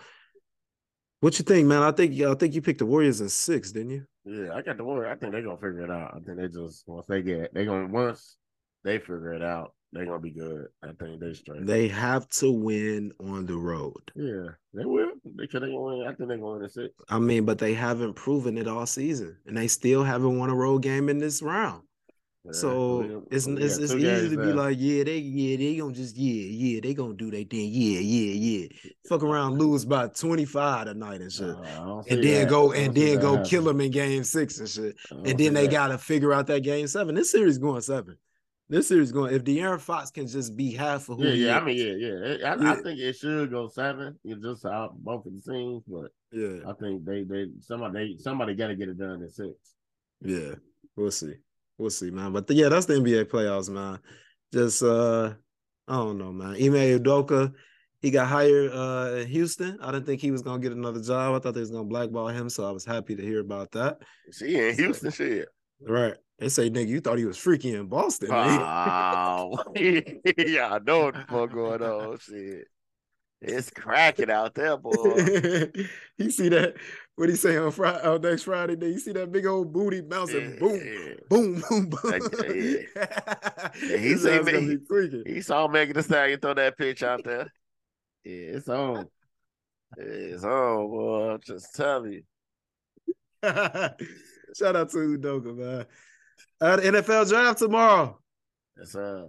[1.23, 1.83] what you think, man?
[1.83, 4.05] I think I think you picked the Warriors in six, didn't you?
[4.25, 5.07] Yeah, I got the word.
[5.07, 6.15] I think they're gonna figure it out.
[6.15, 8.35] I think they just once they get they gonna once
[8.83, 10.67] they figure it out, they're gonna be good.
[10.81, 11.65] I think they're straight.
[11.65, 14.11] They have to win on the road.
[14.15, 15.11] yeah, they will.
[15.37, 16.05] They could they win.
[16.07, 16.89] I think they're gonna six.
[17.09, 20.55] I mean, but they haven't proven it all season, and they still haven't won a
[20.55, 21.83] road game in this round.
[22.45, 26.17] Yeah, So it's it's, it's easy to be like, yeah, they yeah they gonna just
[26.17, 28.67] yeah yeah they gonna do their thing, yeah yeah yeah,
[29.07, 32.49] fuck around, lose by twenty five tonight and shit, I don't see and then that.
[32.49, 35.97] go and then go kill them in game six and shit, and then they gotta
[35.97, 37.15] figure out that game seven.
[37.15, 38.17] This series going seven.
[38.73, 39.35] This series going.
[39.35, 41.59] If De'Aaron Fox can just be half of who Yeah, yeah.
[41.59, 42.55] I mean, yeah, yeah.
[42.55, 44.17] I, I think it should go seven.
[44.23, 48.23] It's just how both of the teams, but yeah, I think they they somebody they,
[48.23, 49.53] somebody got to get it done at six.
[50.21, 50.55] Yeah,
[50.95, 51.35] we'll see.
[51.77, 52.33] We'll see, man.
[52.33, 53.99] But yeah, that's the NBA playoffs, man.
[54.51, 55.33] Just uh
[55.87, 56.55] I don't know, man.
[56.55, 57.53] Ime Udoka,
[58.01, 59.77] he got hired uh in Houston.
[59.83, 61.35] I didn't think he was gonna get another job.
[61.35, 63.99] I thought they was gonna blackball him, so I was happy to hear about that.
[64.31, 65.47] See, in Houston, shit.
[65.85, 66.15] Right.
[66.39, 68.29] They say, nigga, you thought he was freaky in Boston.
[68.31, 72.17] Oh, yeah, I know what the fuck going on.
[72.17, 72.67] Shit.
[73.41, 74.93] It's cracking out there, boy.
[76.17, 76.75] you see that?
[77.15, 78.01] What he say on Friday?
[78.07, 78.75] On next Friday?
[78.75, 80.57] Day, you see that big old booty bouncing?
[80.57, 81.13] Boom, Yeah.
[81.29, 81.99] boom, boom, boom.
[82.03, 82.23] Like,
[82.55, 83.69] yeah.
[83.83, 84.77] yeah, he say me-
[85.25, 87.51] He saw Megan Thee Stallion throw that pitch out there.
[88.23, 89.07] Yeah, it's on.
[89.97, 91.31] It's on, boy.
[91.31, 92.23] I'm just telling you.
[94.55, 95.85] Shout out to Udoka, man.
[96.61, 98.19] Uh, the NFL draft tomorrow.
[98.77, 99.27] It's uh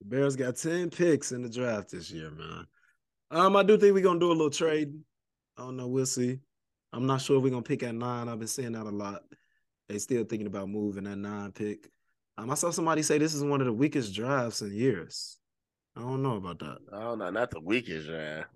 [0.00, 2.66] The Bears got 10 picks in the draft this year, man.
[3.30, 4.92] Um, I do think we're gonna do a little trade.
[5.56, 6.38] I don't know, we'll see.
[6.92, 8.28] I'm not sure if we're gonna pick at nine.
[8.28, 9.22] I've been saying that a lot.
[9.88, 11.90] They still thinking about moving that nine pick.
[12.36, 15.38] Um, I saw somebody say this is one of the weakest drafts in years.
[15.96, 16.78] I don't know about that.
[16.92, 18.50] I don't know, not the weakest draft.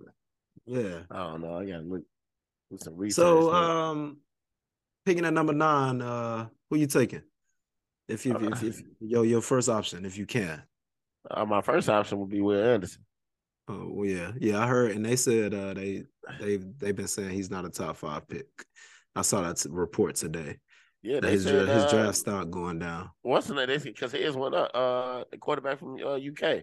[0.64, 1.00] Yeah.
[1.10, 1.58] I don't know.
[1.58, 2.02] I gotta look
[2.70, 3.16] do some research.
[3.16, 4.18] So um
[5.04, 7.22] picking at number nine, uh, who you taking?
[8.08, 10.62] If you if, if, if your your first option, if you can.
[11.30, 13.04] Uh, my first option would be Will Anderson.
[13.68, 14.58] Oh well, yeah, yeah.
[14.58, 16.04] I heard, and they said uh, they
[16.40, 18.46] they they've been saying he's not a top five pick.
[19.14, 20.58] I saw that report today.
[21.02, 23.10] Yeah, his said, his uh, draft stock going down.
[23.22, 23.80] What's the name?
[23.82, 24.70] Because his went up.
[24.74, 26.62] Uh, the quarterback from uh, UK.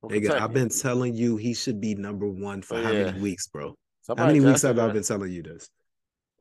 [0.00, 3.04] from Nigga, I've been telling you he should be number one for Oh, how yeah.
[3.06, 3.74] many weeks, bro?
[4.02, 5.68] Somebody how many weeks have I been telling you this?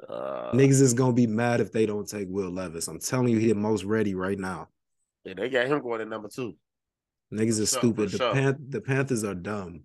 [0.08, 2.88] Uh, Niggas is gonna be mad if they don't take Will Levis.
[2.88, 4.70] I'm telling you, he the most ready right now.
[5.24, 6.56] yeah, they got him going at number two.
[7.34, 8.12] Niggas is sure, stupid.
[8.12, 8.34] The, sure.
[8.34, 9.84] Pan- the Panthers are dumb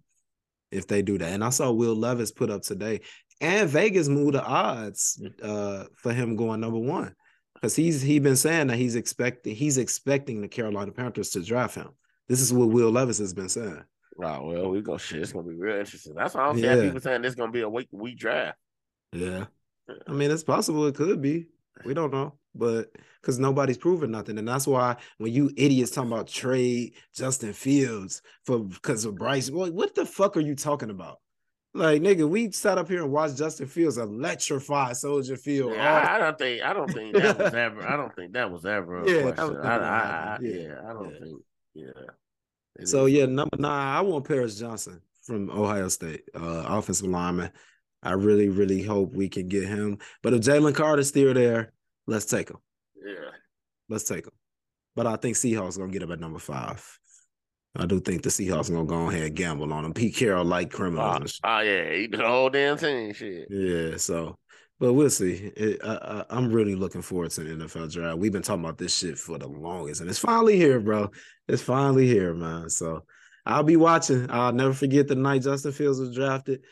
[0.71, 1.33] if they do that.
[1.33, 3.01] And I saw Will Levis put up today,
[3.41, 7.15] and Vegas moved the odds uh, for him going number one
[7.55, 11.75] because he's he been saying that he's expecting he's expecting the Carolina Panthers to draft
[11.75, 11.89] him.
[12.29, 13.83] This is what Will Levis has been saying.
[14.17, 14.41] Right.
[14.43, 15.23] Well, we go shit.
[15.23, 16.15] It's gonna be real interesting.
[16.15, 16.85] That's why I'm saying Yeah.
[16.85, 18.59] people saying this is gonna be a week week draft.
[19.13, 19.47] Yeah,
[20.07, 21.47] I mean it's possible it could be.
[21.85, 26.13] We don't know, but because nobody's proven nothing, and that's why when you idiots talking
[26.13, 30.91] about trade Justin Fields for because of Bryce, what what the fuck are you talking
[30.91, 31.19] about?
[31.75, 35.73] Like nigga, we sat up here and watched Justin Fields electrify Soldier Field.
[35.73, 37.83] Yeah, I, I don't think I don't think that was ever.
[37.87, 40.51] I don't think that was ever a Yeah, was I, never I, gonna I, yeah,
[40.69, 41.19] Yeah, I don't yeah.
[41.19, 41.43] think.
[41.75, 42.03] Yeah.
[42.79, 43.13] It So is.
[43.13, 47.51] yeah, number nine, I want Paris Johnson from Ohio State, uh, offensive lineman.
[48.03, 49.99] I really, really hope we can get him.
[50.23, 51.73] But if Jalen Carter's still there,
[52.07, 52.59] let's take him.
[52.97, 53.31] Yeah.
[53.89, 54.33] Let's take him.
[54.95, 56.87] But I think Seahawks gonna get him at number five.
[57.75, 59.95] I do think the Seahawks gonna go ahead and gamble on him.
[59.95, 63.15] Pete Carroll like criminals Oh, oh, yeah, he the whole damn thing.
[63.15, 63.47] Shit.
[63.51, 64.39] Yeah, so
[64.79, 65.53] but we'll see.
[65.57, 68.19] It, I, I, I'm really looking forward to the NFL draft.
[68.19, 71.11] We've been talking about this shit for the longest, and it's finally here, bro.
[71.47, 72.69] It's finally here, man.
[72.69, 73.05] So
[73.47, 74.29] I'll be watching.
[74.29, 76.63] I'll never forget the night Justin Fields was drafted.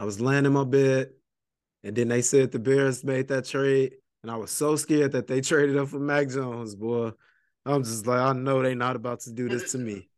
[0.00, 1.10] I was laying in my bed,
[1.84, 5.26] and then they said the Bears made that trade, and I was so scared that
[5.26, 7.12] they traded up for Mac Jones, boy.
[7.66, 10.09] I'm just like, I know they not about to do this to me.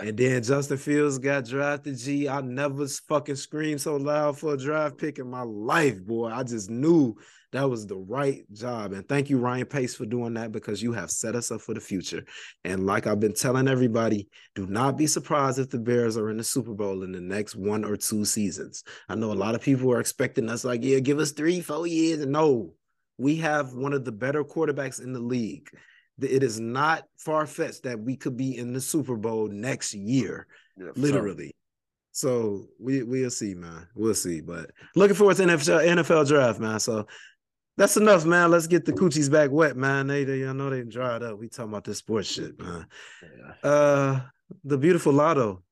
[0.00, 1.98] And then Justin Fields got drafted.
[1.98, 6.30] G, I never fucking screamed so loud for a draft pick in my life, boy.
[6.30, 7.16] I just knew
[7.52, 8.92] that was the right job.
[8.92, 11.74] And thank you, Ryan Pace, for doing that because you have set us up for
[11.74, 12.24] the future.
[12.64, 16.36] And like I've been telling everybody, do not be surprised if the Bears are in
[16.36, 18.84] the Super Bowl in the next one or two seasons.
[19.08, 21.86] I know a lot of people are expecting us, like, yeah, give us three, four
[21.86, 22.24] years.
[22.24, 22.74] No,
[23.18, 25.68] we have one of the better quarterbacks in the league
[26.22, 30.46] it is not far fetched that we could be in the Super Bowl next year,
[30.76, 31.02] Yeah, for sure.
[31.02, 31.52] literally.
[32.12, 33.86] So we we'll see, man.
[33.94, 34.40] We'll see.
[34.40, 36.80] But looking forward to NFL NFL draft, man.
[36.80, 37.06] So
[37.76, 38.50] that's enough, man.
[38.50, 40.08] Let's get the coochies back wet, man.
[40.08, 41.38] They, they I know they dried up.
[41.38, 42.86] We talking about this sports shit, man.
[43.22, 43.70] Yeah.
[43.70, 44.20] Uh,
[44.64, 45.62] the beautiful Latto.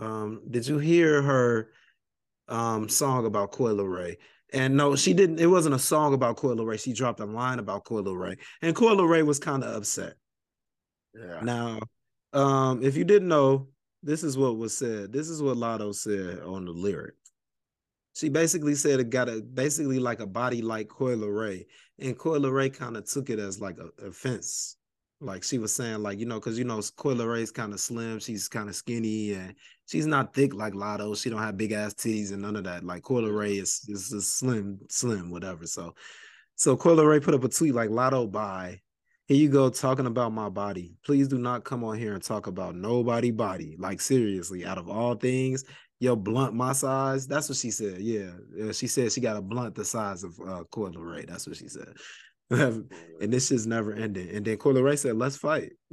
[0.00, 1.70] Um, did you hear her
[2.48, 4.16] um song about Coi Leray?
[4.52, 5.40] And no, she didn't.
[5.40, 6.78] It wasn't a song about Coi Leray.
[6.78, 10.14] She dropped a line about Coi Leray, and Coi Leray was kind of upset.
[11.14, 11.40] Yeah.
[11.42, 11.80] Now,
[12.32, 13.68] um, if you didn't know,
[14.02, 15.12] this is what was said.
[15.12, 17.14] This is what Latto said on the lyric.
[18.14, 21.64] She basically said it got a basically like a body like Coi Leray,
[21.98, 24.76] and Coi Leray kind of took it as like a offense.
[25.22, 28.18] Like she was saying, like you know, because you know Coi Leray's kind of slim,
[28.18, 29.54] she's kind of skinny, and
[29.86, 31.16] she's not thick like Latto.
[31.16, 32.84] She don't have big ass titties and none of that.
[32.84, 35.66] Like Coi Leray is is just slim, slim, whatever.
[35.66, 35.94] So,
[36.56, 38.80] so Coi Leray put up a tweet like Latto bye.
[39.26, 40.96] Here you go talking about my body.
[41.06, 43.76] Please do not come on here and talk about nobody body.
[43.78, 45.64] Like seriously, out of all things,
[46.00, 47.28] your blunt my size.
[47.28, 48.00] That's what she said.
[48.00, 51.28] Yeah, Yeah, she said she got a blunt the size of uh, Coi Leray.
[51.28, 51.94] That's what she said.
[53.20, 54.28] and this is never ending.
[54.30, 55.72] And then Coi Leray said, "Let's fight."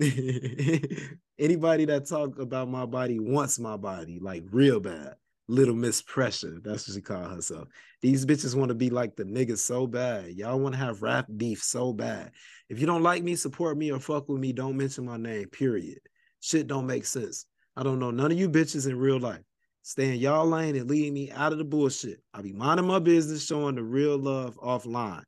[1.40, 5.16] Anybody that talk about my body wants my body, like real bad.
[5.48, 6.60] Little Miss Pressure.
[6.64, 7.70] That's what she called herself.
[8.02, 10.34] These bitches want to be like the niggas so bad.
[10.34, 12.32] Y'all want to have rap beef so bad.
[12.70, 15.48] If you don't like me, support me, or fuck with me, don't mention my name,
[15.48, 16.02] period.
[16.40, 17.46] Shit don't make sense.
[17.76, 19.42] I don't know none of you bitches in real life.
[19.82, 22.22] Stay in y'all lane and leave me out of the bullshit.
[22.34, 25.24] I'll be minding my business, showing the real love offline.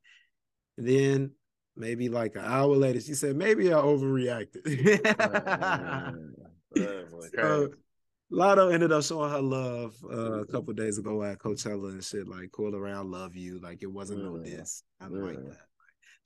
[0.82, 1.32] And then
[1.76, 4.66] maybe like an hour later, she said, maybe I overreacted.
[6.74, 7.02] Yeah,
[7.36, 7.70] so.
[8.32, 12.30] Latto ended up showing her love uh, a couple days ago at Coachella and shit,
[12.30, 13.60] like cool around, love you.
[13.60, 14.84] Like it wasn't no diss.
[15.02, 15.50] I like Yeah.
[15.50, 15.58] that.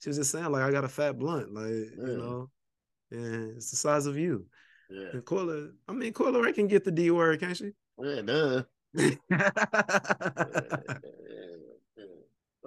[0.00, 2.06] She was just saying, like, I got a fat blunt, like, Yeah.
[2.06, 2.50] you know,
[3.10, 4.46] and it's the size of you.
[4.88, 7.72] Yeah, And Coila, I mean, Coi Leray can get the D word, can't she?
[7.98, 8.62] yeah, duh.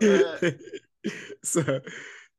[0.01, 0.49] Yeah, yeah.
[1.43, 1.61] so,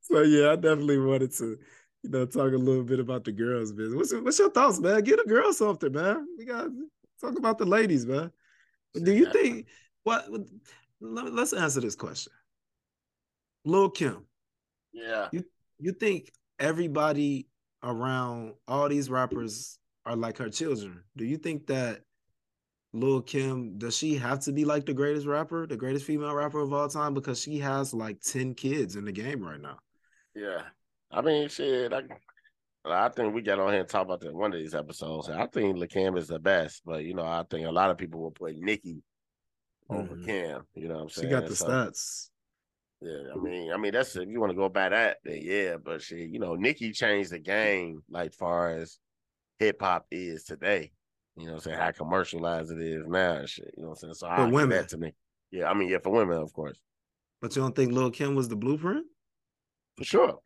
[0.00, 1.56] so yeah, I definitely wanted to,
[2.02, 3.96] you know, talk a little bit about the girls' business.
[3.96, 5.02] What's, what's your thoughts, man?
[5.02, 6.26] Get a girl something, man.
[6.38, 6.86] We got to
[7.20, 8.30] talk about the ladies, man.
[8.94, 9.66] Do you think
[10.02, 10.26] what?
[11.00, 12.32] let- Let's answer this question.
[13.64, 14.26] Lil Kim,
[14.92, 15.44] Yeah, You
[15.78, 17.48] you think everybody
[17.82, 21.02] around all these rappers are like her children?
[21.16, 22.02] Do you think that
[22.92, 26.60] Lil Kim does she have to be like the greatest rapper, the greatest female rapper
[26.60, 29.78] of all time because she has like 10 kids in the game right now?
[30.34, 30.62] yeah.
[31.10, 31.92] I mean, shit.
[31.92, 32.02] I,
[32.84, 35.28] I think we got on here and talk about that one of these episodes.
[35.28, 37.98] I think Lil Kim is the best, but you know, I think a lot of
[37.98, 39.02] people will put Nicki
[39.88, 40.24] over Mhm.
[40.24, 40.66] Kim.
[40.74, 42.30] You know what I'm She got the So, stats.
[43.00, 45.76] Yeah, I mean, I mean that's if you want to go by that, then yeah.
[45.78, 48.98] But she, you know, Nicki changed the game like far as
[49.58, 50.92] hip hop is today.
[51.36, 51.78] You know what I'm saying?
[51.78, 53.72] How commercialized it is now and shit.
[53.76, 54.14] You know what I'm saying?
[54.14, 54.70] So I give women.
[54.70, 55.12] that to me.
[55.50, 56.78] Yeah, I mean, yeah, for women, of course.
[57.40, 59.06] But you don't think Lil Kim was the blueprint?
[59.96, 60.38] For sure.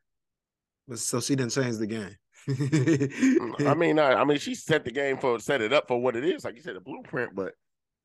[0.87, 2.16] But so she didn't change the game.
[2.49, 6.01] Mm, I mean, I, I mean, she set the game for set it up for
[6.01, 7.35] what it is, like you said, the blueprint.
[7.35, 7.55] But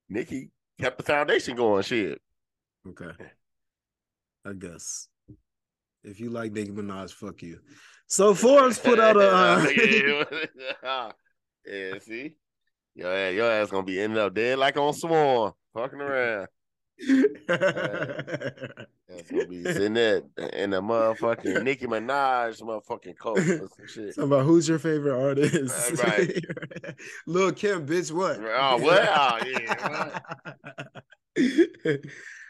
[0.09, 0.49] Nicki
[0.79, 1.83] kept the foundation going.
[1.83, 2.21] Shit.
[2.87, 3.11] Okay.
[4.45, 5.07] I guess.
[6.03, 7.59] If you like Nicki Minaj, fuck you.
[8.07, 9.29] So Forbes put out a
[10.83, 11.11] uh,
[11.65, 12.35] yeah, see,
[12.99, 16.47] your ass, your ass gonna be ending up dead like on Swarm, fucking around.
[17.47, 20.21] That's gonna be sitting there
[20.53, 24.15] in the motherfucking Nicki Minaj motherfucking coat or some shit.
[24.15, 26.03] Talking about who's your favorite artist?
[26.03, 26.43] Right,
[27.25, 28.37] Lil Kim, bitch, what?
[28.39, 29.09] Oh, what?
[31.37, 31.45] Oh,
[31.85, 31.95] yeah,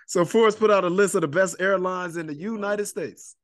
[0.08, 3.36] so Forbes put out a list of the best airlines in the United States.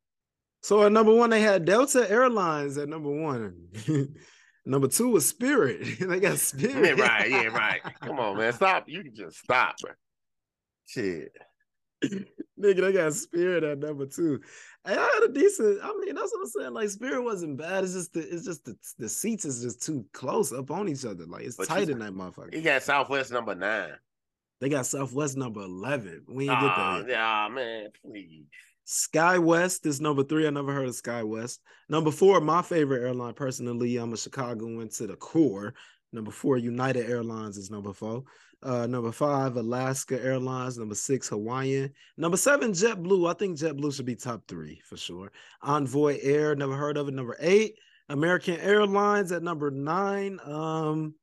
[0.64, 3.68] So at number one, they had Delta Airlines at number one.
[4.66, 5.84] Number two was Spirit.
[6.00, 7.00] they got Yeah, Spirit.
[7.00, 7.82] right, yeah, right.
[8.02, 8.54] Come on, man.
[8.54, 8.88] Stop.
[8.88, 9.76] You can just stop.
[10.88, 11.32] Shit.
[12.04, 14.40] Nigga, they got Spirit at number two.
[14.86, 15.80] And I had a decent.
[15.84, 16.74] I mean, that's what I'm saying.
[16.74, 17.84] Like Spirit wasn't bad.
[17.84, 21.06] It's just the it's just the, the seats is just too close up on each
[21.06, 21.26] other.
[21.26, 22.54] Like it's But tight in that motherfucker.
[22.54, 23.94] He got Southwest number nine.
[24.62, 26.24] They got Southwest number eleven.
[26.30, 27.08] We ain't get Oh, that.
[27.08, 27.10] yet.
[27.10, 28.46] yeah, man, please.
[28.86, 30.46] SkyWest is number three.
[30.46, 31.60] I never heard of SkyWest.
[31.90, 33.98] Number four, my favorite airline personally.
[33.98, 35.74] I'm a Chicagoan to the core.
[36.14, 38.24] Number four, United Airlines is number four.
[38.64, 40.78] Uh, number five, Alaska Airlines.
[40.78, 41.92] Number six, Hawaiian.
[42.16, 43.30] Number seven, JetBlue.
[43.30, 45.32] I think JetBlue should be top three for sure.
[45.62, 47.14] Envoy Air, never heard of it.
[47.14, 47.76] Number eight,
[48.08, 50.40] American Airlines at number nine.
[50.46, 51.16] Um,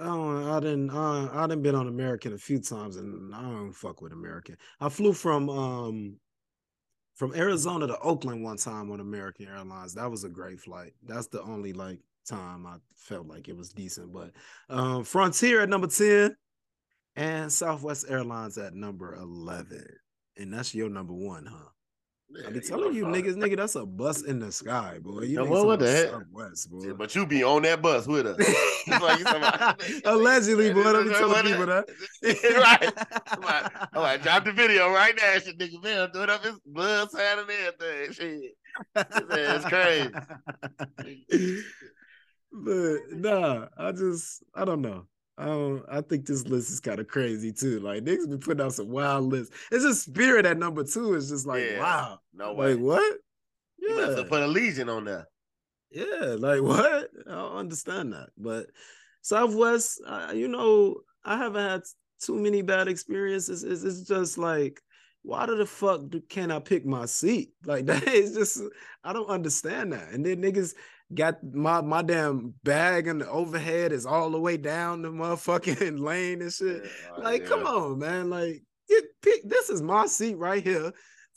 [0.00, 3.40] I don't, I didn't, uh, I didn't been on American a few times, and I
[3.40, 4.56] don't fuck with American.
[4.80, 6.16] I flew from um
[7.16, 9.94] from Arizona to Oakland one time on American Airlines.
[9.94, 10.92] That was a great flight.
[11.02, 14.12] That's the only like time I felt like it was decent.
[14.12, 14.32] But
[14.68, 16.36] um, Frontier at number 10
[17.16, 19.84] and Southwest Airlines at number 11.
[20.36, 21.70] And that's your number one, huh?
[22.28, 25.22] I be Yeah, telling you, know, niggas, nigga, that's a bus in the sky, boy.
[25.22, 26.10] You Yeah, well, what the about heck?
[26.10, 26.86] Southwest, boy.
[26.86, 28.36] Yeah, but you be on that bus with us.
[28.88, 30.82] It's like you talking about- Allegedly, boy.
[30.84, 31.88] Don't be telling the- people that.
[32.60, 32.92] right.
[33.28, 35.38] I'm like, I'm like, drop the video right now.
[35.38, 38.12] Shit, nigga, man, doing up his blood sign and everything.
[38.12, 38.56] Shit.
[38.96, 40.10] It's crazy.
[42.52, 45.06] but nah, I just I don't know.
[45.38, 47.80] I I think this list is kind of crazy too.
[47.80, 49.54] Like niggas been putting out some wild lists.
[49.70, 51.14] It's just spirit at number two.
[51.14, 51.80] Is just like Yeah.
[51.80, 52.18] wow.
[52.32, 52.74] No way.
[52.74, 53.16] Like what?
[53.78, 55.26] You Yeah, have put Allegiant on there.
[55.90, 56.36] yeah.
[56.38, 57.10] Like what?
[57.26, 58.30] I don't understand that.
[58.36, 58.66] But
[59.22, 61.82] Southwest, uh, you know, I haven't had
[62.22, 63.62] too many bad experiences.
[63.64, 64.80] It's, it's just like,
[65.22, 67.50] why the fuck do, can I pick my seat?
[67.64, 68.60] Like that is just
[69.04, 70.12] I don't understand that.
[70.12, 70.74] And then niggas
[71.14, 75.98] got my my damn bag and the overhead is all the way down the motherfucking
[76.00, 76.82] lane and shit.
[76.84, 77.48] Yeah, Like, yeah.
[77.48, 78.30] come on, man.
[78.30, 80.92] Like, you pick this is my seat right here.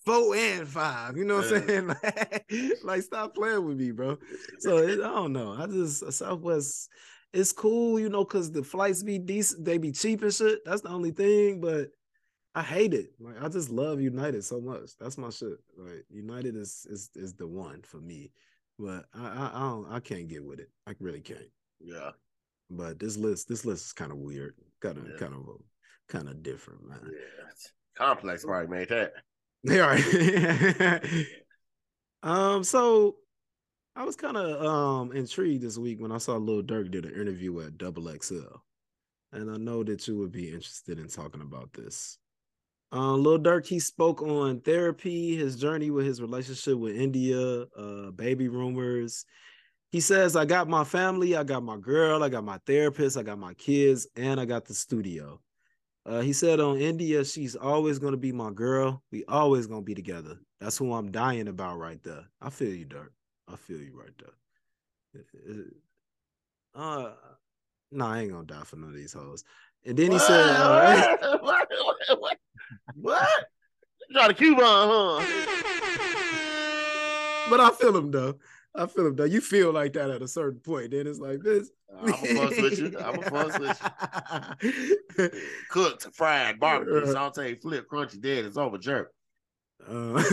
[0.05, 1.17] Four and five.
[1.17, 1.87] You know what I'm saying?
[2.03, 2.45] Like,
[2.83, 4.17] like, stop playing with me, bro.
[4.59, 5.53] So it, I don't know.
[5.53, 6.89] I just uh, Southwest,
[7.33, 10.59] it's cool, you know, because the flights be decent, they be cheap and shit.
[10.65, 11.89] That's the only thing, but
[12.55, 13.11] I hate it.
[13.19, 14.91] Like I just love United so much.
[14.99, 15.59] That's my shit.
[15.77, 18.31] Like United is is is the one for me.
[18.79, 20.69] But I I, I don't I can't get with it.
[20.87, 21.51] I really can't.
[21.79, 22.11] Yeah.
[22.71, 24.55] But this list, this list is kind of weird.
[24.81, 25.17] kind of Yeah.
[25.19, 25.45] kind of
[26.07, 26.99] kind of different, man.
[27.11, 27.49] Yeah.
[27.97, 29.13] Complex right, made that.
[29.69, 31.25] All right.
[32.23, 33.17] um, so
[33.95, 37.13] I was kind of um intrigued this week when I saw Lil Durk did an
[37.19, 38.55] interview at Double XL.
[39.31, 42.17] And I know that you would be interested in talking about this.
[42.91, 48.11] Uh, Lil Durk, he spoke on therapy, his journey with his relationship with India, uh,
[48.11, 49.25] baby rumors.
[49.91, 53.23] He says, I got my family, I got my girl, I got my therapist, I
[53.23, 55.39] got my kids, and I got the studio.
[56.05, 59.03] Uh, he said on India, she's always gonna be my girl.
[59.11, 60.39] We always gonna be together.
[60.59, 62.25] That's who I'm dying about right there.
[62.41, 63.09] I feel you, Durk.
[63.47, 65.23] I feel you right there.
[66.73, 67.11] Uh,
[67.91, 69.43] no, I ain't gonna die for none of these hoes.
[69.85, 71.69] And then he said, uh, what?
[72.19, 72.37] what?
[73.09, 73.45] What?
[74.13, 75.21] Try to Cuban, huh?
[77.49, 78.35] but I feel him though.
[78.75, 79.25] I feel him though.
[79.25, 80.91] You feel like that at a certain point.
[80.91, 81.69] Then it's like this.
[81.99, 82.97] I'm a fuss with you.
[82.99, 83.81] I'm a fuss with
[85.17, 85.29] you.
[85.69, 87.07] Cooked, fried, barbecue, Right.
[87.11, 88.45] saute, flip, crunchy, dead.
[88.45, 89.11] It's over, jerk.
[89.87, 90.23] Uh,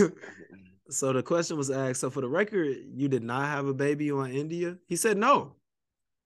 [0.89, 1.99] so the question was asked.
[2.01, 4.77] So for the record, you did not have a baby on India.
[4.87, 5.55] He said no.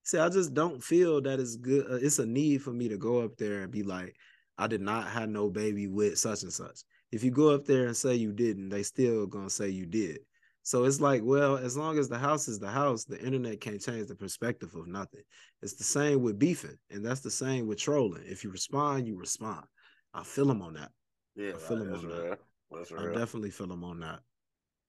[0.04, 1.86] He said I just don't feel that it's good.
[1.89, 4.16] Uh, it's a need for me to go up there and be like,
[4.62, 6.82] I did not have no baby with such and such.
[7.12, 10.20] If you go up there and say you didn't, they still gonna say you did.
[10.62, 13.82] So it's like, well, as long as the house is the house, the internet can't
[13.82, 15.24] change the perspective of nothing.
[15.64, 18.22] It's the same with beefing, and that's the same with trolling.
[18.28, 19.66] If you respond, you respond.
[20.14, 20.91] I feel them on that.
[21.36, 22.24] Yeah, I feel that's on that.
[22.24, 22.36] real.
[22.70, 24.20] That's I definitely feel them on that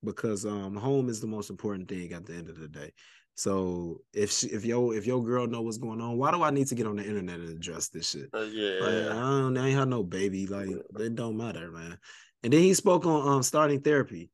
[0.03, 2.91] because um home is the most important thing at the end of the day.
[3.35, 6.51] So if she, if your if your girl know what's going on, why do I
[6.51, 8.29] need to get on the internet and address this shit?
[8.33, 10.45] Uh, yeah, Like, I don't I ain't have no baby.
[10.45, 11.97] Like it don't matter, man.
[12.43, 14.29] And then he spoke on um starting therapy.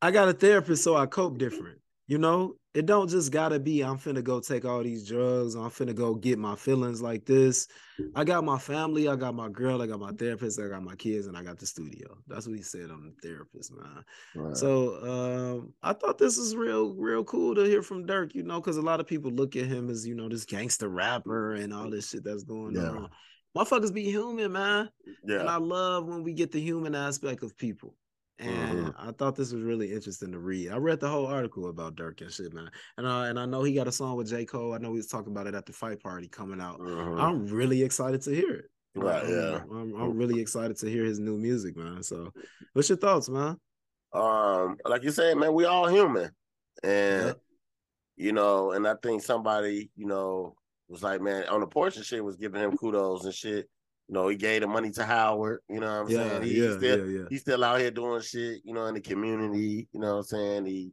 [0.00, 1.78] I got a therapist, so I cope different.
[2.06, 5.54] You know, it don't just gotta be I'm finna go take all these drugs.
[5.54, 7.68] I'm finna go get my feelings like this.
[8.16, 10.96] I got my family, I got my girl, I got my therapist, I got my
[10.96, 12.18] kids, and I got the studio.
[12.26, 14.04] That's what he said on the therapist, man.
[14.34, 14.56] Right.
[14.56, 18.60] So um, I thought this was real, real cool to hear from Durk, you know,
[18.60, 21.72] because a lot of people look at him as, you know, this gangster rapper and
[21.72, 22.88] all this shit that's going Yeah.
[22.88, 23.10] on.
[23.56, 24.90] Motherfuckers be human, man.
[25.24, 25.38] Yeah.
[25.40, 27.94] And I love when we get the human aspect of people.
[28.38, 28.94] And Mhm.
[28.98, 30.70] I thought this was really interesting to read.
[30.70, 32.68] I read the whole article about Durk and shit, man.
[32.98, 34.44] And uh, and I know he got a song with J.
[34.44, 34.74] Cole.
[34.74, 36.80] I know he was talking about it at the fight party coming out.
[36.80, 37.20] Mhm.
[37.20, 38.64] I'm really excited to hear it.
[38.96, 39.56] right, I'm- yeah.
[39.70, 42.02] I'm, I'm really excited to hear his new music, man.
[42.02, 42.32] So,
[42.74, 43.56] what's your thoughts, man?
[44.12, 46.30] Um, like you said, man, we all human,
[46.84, 47.32] and Yeah.
[48.16, 50.54] you know, and I think somebody, you know,
[50.88, 53.68] was like, man, on the portion shit was giving him kudos and shit.
[54.08, 55.60] You know, he gave the money to Howard.
[55.68, 56.42] You know what I'm Yeah, saying?
[56.42, 57.24] He, yeah, still, yeah, yeah.
[57.28, 58.60] he's still out here doing shit.
[58.64, 59.88] You know, in the community.
[59.92, 60.66] You know what I'm saying?
[60.66, 60.92] He,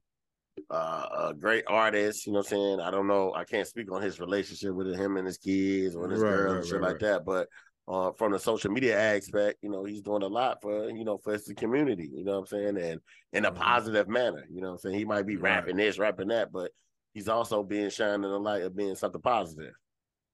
[0.69, 2.25] uh, a great artist.
[2.25, 2.79] You know what I'm saying?
[2.79, 3.33] I don't know.
[3.35, 6.51] I can't speak on his relationship with him and his kids or his Right, girl
[6.51, 7.25] right, and shit right, like that.
[7.25, 7.47] But
[7.87, 11.17] uh, from the social media aspect, you know, he's doing a lot for you know
[11.17, 12.09] for the community.
[12.13, 12.77] You know what I'm saying?
[12.77, 13.01] And
[13.33, 13.55] in a Mhm.
[13.55, 14.45] positive manner.
[14.49, 14.99] You know what I'm saying?
[14.99, 16.71] He might be rapping this, rapping that, but
[17.13, 19.73] he's also being shining the light of being something positive.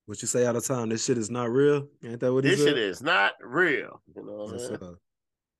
[0.08, 0.88] What you say all the time?
[0.88, 1.86] This shit is not real.
[2.02, 4.02] Ain't that what he This shit is not real.
[4.16, 4.80] You know what I'm Yes, saying?
[4.80, 4.96] sir.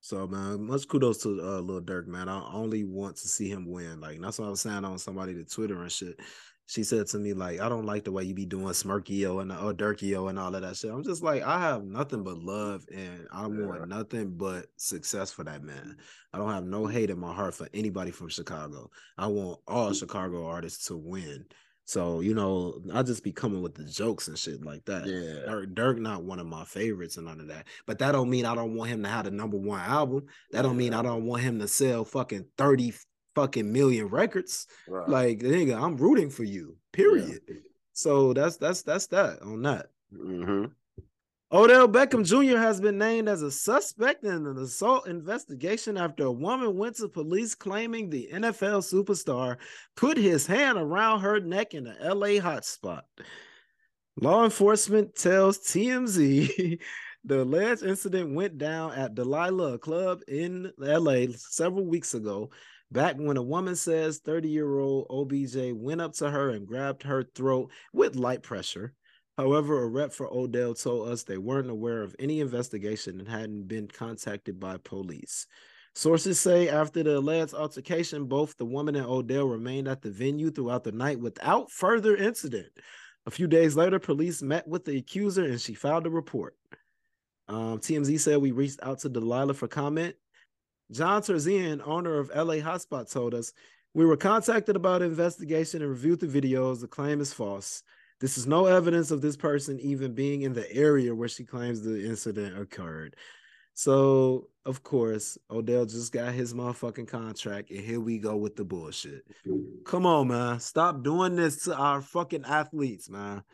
[0.00, 2.30] So man, much kudos to uh Lil Durk, man.
[2.30, 4.00] I only want to see him win.
[4.00, 6.18] Like that's what I was saying on somebody to Twitter and shit.
[6.66, 9.50] She said to me, like, I don't like the way you be doing Smirkio and
[9.52, 10.90] or Durkio and all of that shit.
[10.92, 13.48] I'm just like, I have nothing but love and I Yeah.
[13.66, 15.96] want nothing but success for that man.
[16.32, 18.90] I don't have no hate in my heart for anybody from Chicago.
[19.18, 21.46] I want all Chicago artists to win.
[21.88, 25.06] So, you know, I just be coming with the jokes and shit like that.
[25.06, 25.50] Yeah.
[25.50, 27.66] Durk, Durk not one of my favorites and none of that.
[27.86, 30.26] But that don't mean I don't want him to have the number one album.
[30.52, 32.92] That don't mean I don't want him to sell fucking 30
[33.34, 34.66] fucking million records.
[34.86, 35.08] Right.
[35.08, 36.76] Like nigga, I'm rooting for you.
[36.92, 37.40] Period.
[37.94, 39.86] So that's that's that's that on that.
[40.14, 40.66] hmm
[41.50, 42.58] Odell Beckham Jr.
[42.58, 47.08] has been named as a suspect in an assault investigation after a woman went to
[47.08, 49.56] police claiming the NFL superstar
[49.96, 53.00] put his hand around her neck in a LA hotspot.
[54.20, 56.80] Law enforcement tells TMZ
[57.24, 62.50] the alleged incident went down at Delilah, club in LA several weeks ago,
[62.92, 67.04] back when a woman says 30 year old OBJ went up to her and grabbed
[67.04, 68.92] her throat with light pressure.
[69.38, 73.68] However, a rep for Odell told us they weren't aware of any investigation and hadn't
[73.68, 75.46] been contacted by police.
[75.94, 80.50] Sources say after the alleged altercation, both the woman and Odell remained at the venue
[80.50, 82.66] throughout the night without further incident.
[83.26, 86.56] A few days later, police met with the accuser and she filed a report.
[87.46, 90.16] Um, TMZ said we reached out to Delilah for comment.
[90.90, 93.52] John Terzian, owner of LA Hotspot, told us
[93.94, 96.80] we were contacted about investigation and reviewed the videos.
[96.80, 97.84] The claim is false.
[98.20, 101.82] This is no evidence of this person even being in the area where she claims
[101.82, 103.14] the incident occurred.
[103.74, 108.64] So, of course, Odell just got his motherfucking contract, and here we go with the
[108.64, 109.22] bullshit.
[109.84, 110.58] Come on, man.
[110.58, 113.44] Stop doing this to our fucking athletes, man.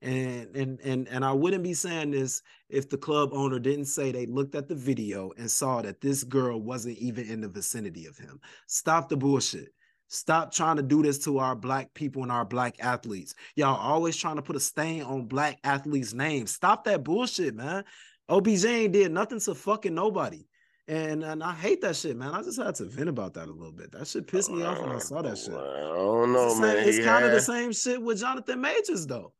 [0.00, 4.12] And and and and I wouldn't be saying this if the club owner didn't say
[4.12, 8.06] they looked at the video and saw that this girl wasn't even in the vicinity
[8.06, 8.38] of him.
[8.68, 9.74] Stop the bullshit.
[10.12, 13.34] Stop trying to do this to our black people and our black athletes.
[13.56, 16.50] Y'all always trying to put a stain on black athletes' names.
[16.52, 17.82] Stop that bullshit, man.
[18.28, 20.44] OBJ ain't did nothing to fucking nobody.
[20.86, 22.34] And and I hate that shit, man.
[22.34, 23.92] I just had to vent about that a little bit.
[23.92, 25.54] That shit pissed me off when I saw that shit.
[25.54, 26.76] I don't know, It's man.
[26.76, 29.32] same- It's He kind of the same shit with Jonathan Majors, though.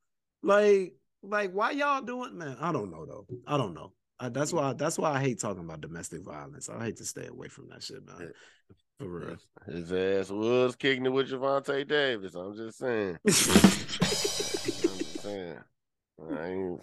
[0.43, 2.57] Like, like why y'all doing, man?
[2.61, 3.27] I don't know though.
[3.47, 3.93] I don't know.
[4.19, 4.73] I, that's why.
[4.73, 6.71] That's why I hate talking about domestic violence.
[6.71, 8.33] I hate to stay away from that shit, man.
[9.03, 9.37] For real.
[9.67, 12.37] His ass was kicking it with Gervonta Davis.
[12.37, 13.19] I'm just saying.
[13.27, 15.59] I'm just saying.
[16.33, 16.81] I ain't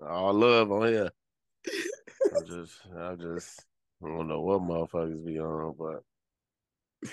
[0.00, 1.10] all love on here.
[1.66, 3.66] I just, I just,
[4.02, 6.02] I don't know what motherfuckers be on, but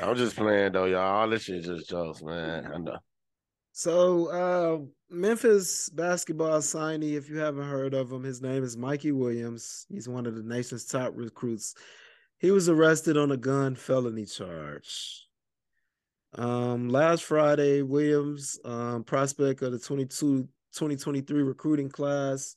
[0.02, 1.20] I'm just playing though, y'all.
[1.22, 2.72] All this shit just jokes, man.
[2.74, 2.98] I know.
[3.74, 4.80] So, uh,
[5.14, 9.86] Memphis basketball signee, if you haven't heard of him, his name is Mikey Williams.
[9.90, 11.76] He's one of the nation's top recruits.
[12.40, 15.26] He was arrested on a gun felony charge.
[16.36, 22.56] Um, last Friday, Williams, um, prospect of the 22 2023 recruiting class,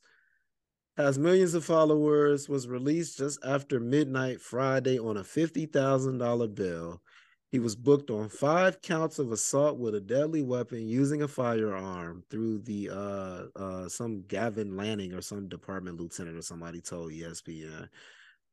[0.95, 7.01] has millions of followers, was released just after midnight Friday on a $50,000 bill.
[7.49, 12.23] He was booked on five counts of assault with a deadly weapon using a firearm
[12.29, 17.89] through the uh uh some Gavin Lanning or some department lieutenant or somebody told ESPN.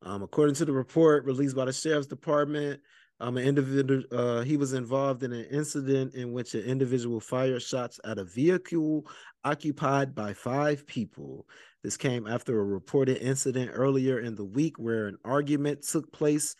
[0.03, 2.81] Um, according to the report released by the sheriff's department,
[3.21, 7.63] um, an individual uh he was involved in an incident in which an individual fired
[7.63, 9.07] shots at a vehicle
[9.45, 11.47] occupied by five people.
[11.83, 16.57] This came after a reported incident earlier in the week where an argument took place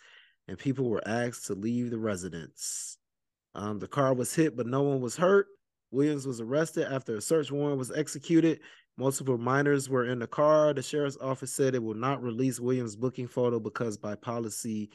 [0.47, 2.97] and people were asked to leave the residence.
[3.53, 5.47] Um, the car was hit, but no one was hurt.
[5.91, 8.61] Williams was arrested after a search warrant was executed.
[8.97, 10.73] Multiple minors were in the car.
[10.73, 14.91] The sheriff's office said it will not release Williams' booking photo because, by policy,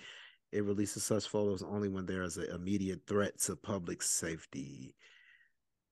[0.52, 4.94] it releases such photos only when there is an immediate threat to public safety.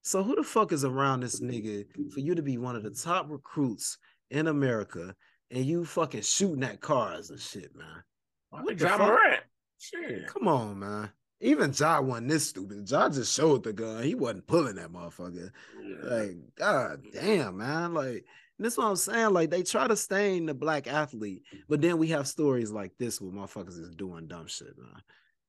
[0.03, 2.91] So, who the fuck is around this nigga for you to be one of the
[2.91, 3.99] top recruits
[4.31, 5.15] in America
[5.51, 8.05] and you fucking shooting at cars and shit, man?
[8.51, 8.99] What fuck?
[9.01, 9.43] Morant.
[9.79, 10.27] Shit.
[10.29, 11.11] Come on, man.
[11.45, 12.91] Even Ja wasn't this stupid.
[12.91, 14.03] Ja just showed the gun.
[14.03, 15.51] He wasn't pulling that motherfucker.
[15.79, 16.17] Yeah.
[16.17, 17.93] Like, god damn, man.
[17.93, 18.25] Like,
[18.59, 19.35] this what I'm saying.
[19.35, 23.21] Like, they try to stain the black athlete, but then we have stories like this
[23.21, 25.03] where motherfuckers is doing dumb shit, man.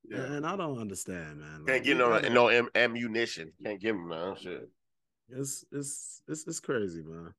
[0.10, 0.36] Yeah.
[0.36, 1.60] And I don't understand, man.
[1.60, 3.54] Like, Can't get no no am- ammunition.
[3.64, 4.70] Can't give him no shit.
[5.30, 7.34] It's it's it's it's crazy, man.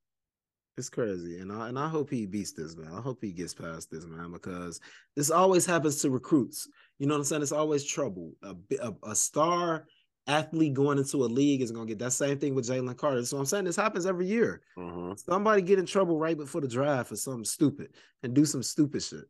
[0.79, 2.93] It's crazy, and I and I hope he beats this, man.
[2.93, 4.81] I hope he gets past this, man, because
[5.15, 6.69] this always happens to recruits.
[6.99, 7.43] You know what I'm saying?
[7.43, 8.33] It's always trouble.
[8.43, 9.87] A a, a star
[10.27, 13.25] athlete going into a league is gonna get that same thing with Jalen Carter.
[13.25, 14.63] So I'm saying this happens every year.
[14.77, 17.91] hmm Somebody get in trouble right before the draft for something stupid
[18.23, 19.25] and do some stupid shit.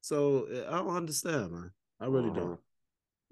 [0.00, 1.70] So uh, I don't understand, man.
[2.00, 2.34] I really Mhm.
[2.36, 2.60] don't.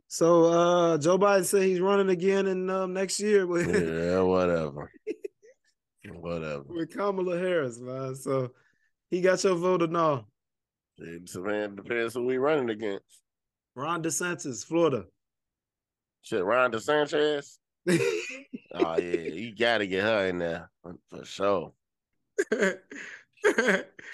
[0.08, 4.90] So uh Joe Biden said he's running again in um, next year Yeah, whatever.
[6.10, 6.64] whatever.
[6.68, 8.14] with Kamala Harris, man.
[8.14, 8.52] So
[9.10, 10.26] he got your vote or no?
[10.98, 11.24] It
[11.76, 13.22] depends who we running against.
[13.78, 15.04] Ron DeSantis, Florida.
[16.22, 17.58] Shit, Ron DeSantis.
[18.74, 21.72] Oh yeah, you gotta get her in there for, sure.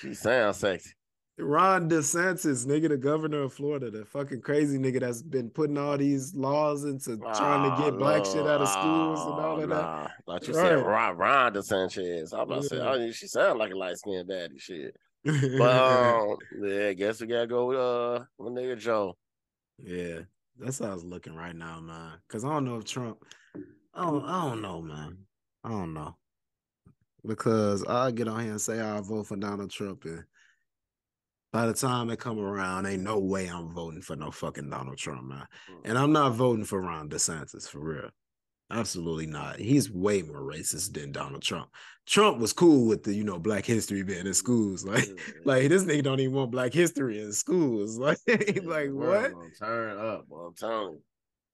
[0.01, 0.91] She sounds sexy.
[1.39, 5.99] Ron DeSantis, nigga, the governor of Florida, the fucking crazy nigga that's been putting all
[5.99, 9.61] these laws into trying to get Oh, black shit out of schools and all Oh,
[9.61, 9.75] of that.
[9.75, 10.09] nah.
[10.27, 12.33] Like you said, Ron, Ron DeSantis.
[12.33, 12.89] I'm about to say, Yeah.
[12.91, 14.95] oh, she sound like a light skinned baddie shit.
[15.25, 19.17] But um, yeah, I guess we gotta go with uh, with nigga Joe.
[19.79, 20.20] Yeah,
[20.59, 22.18] that's how it's looking right now, man.
[22.29, 23.18] Cause I don't know if Trump,
[23.95, 25.18] I don't, I don't know, man.
[25.62, 26.16] I don't know.
[27.27, 30.25] Because I get on here and say I vote for Donald Trump, and
[31.53, 34.99] by the time it come around, ain't no way I'm voting for no fucking Donald
[34.99, 35.47] Trump, man.
[35.85, 38.11] And I'm not voting for Ron DeSantis for real.
[38.75, 39.61] Absolutely not.
[39.61, 41.68] He's way more racist than Donald Trump.
[42.07, 44.85] Trump was cool with the, you know, black history being in schools.
[44.95, 45.09] Like,
[45.45, 47.99] like this nigga don't even want black history in schools.
[48.05, 48.18] Like,
[48.64, 49.33] like what?
[49.61, 50.27] Turn up.
[50.37, 50.99] I'm telling.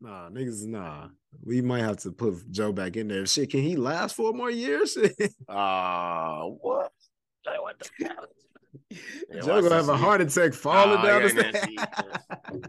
[0.01, 1.09] Nah, niggas, nah.
[1.45, 3.27] We might have to put Joe back in there.
[3.27, 4.97] Shit, can he last four more years?
[5.47, 6.91] Ah, what?
[7.45, 8.27] Like, what the hell?
[9.31, 12.63] Yeah, Joe gonna have a heart attack falling Ah, down yeah, the stairs.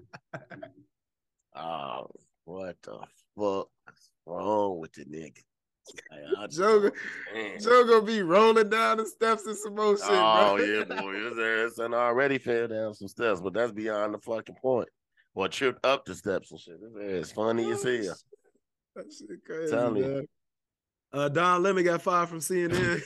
[1.55, 2.07] Oh,
[2.43, 2.99] what the
[3.37, 3.69] fuck
[4.25, 5.41] wrong with the nigga?
[6.37, 6.91] Like, Joe,
[7.59, 10.65] Joe gonna be rolling down the steps and some more shit, Oh bro.
[10.65, 11.13] yeah, boy.
[11.13, 14.87] His ass done already fell down some steps, but that's beyond the fucking point.
[15.33, 16.75] Or tripped up the steps and shit.
[16.97, 18.15] It's funny as hell.
[18.95, 20.27] That shit crazy, Tell me.
[21.13, 23.01] Uh, Don Lemon got fired from CNN.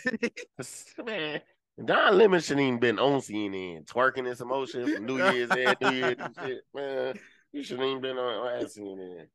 [1.06, 1.42] Man,
[1.84, 5.76] Don Lemon shouldn't even been on CNN twerking in some shit for New Year's and
[5.82, 6.62] New Year's and shit.
[6.74, 7.20] Man,
[7.52, 9.26] you shouldn't even been on, on CNN.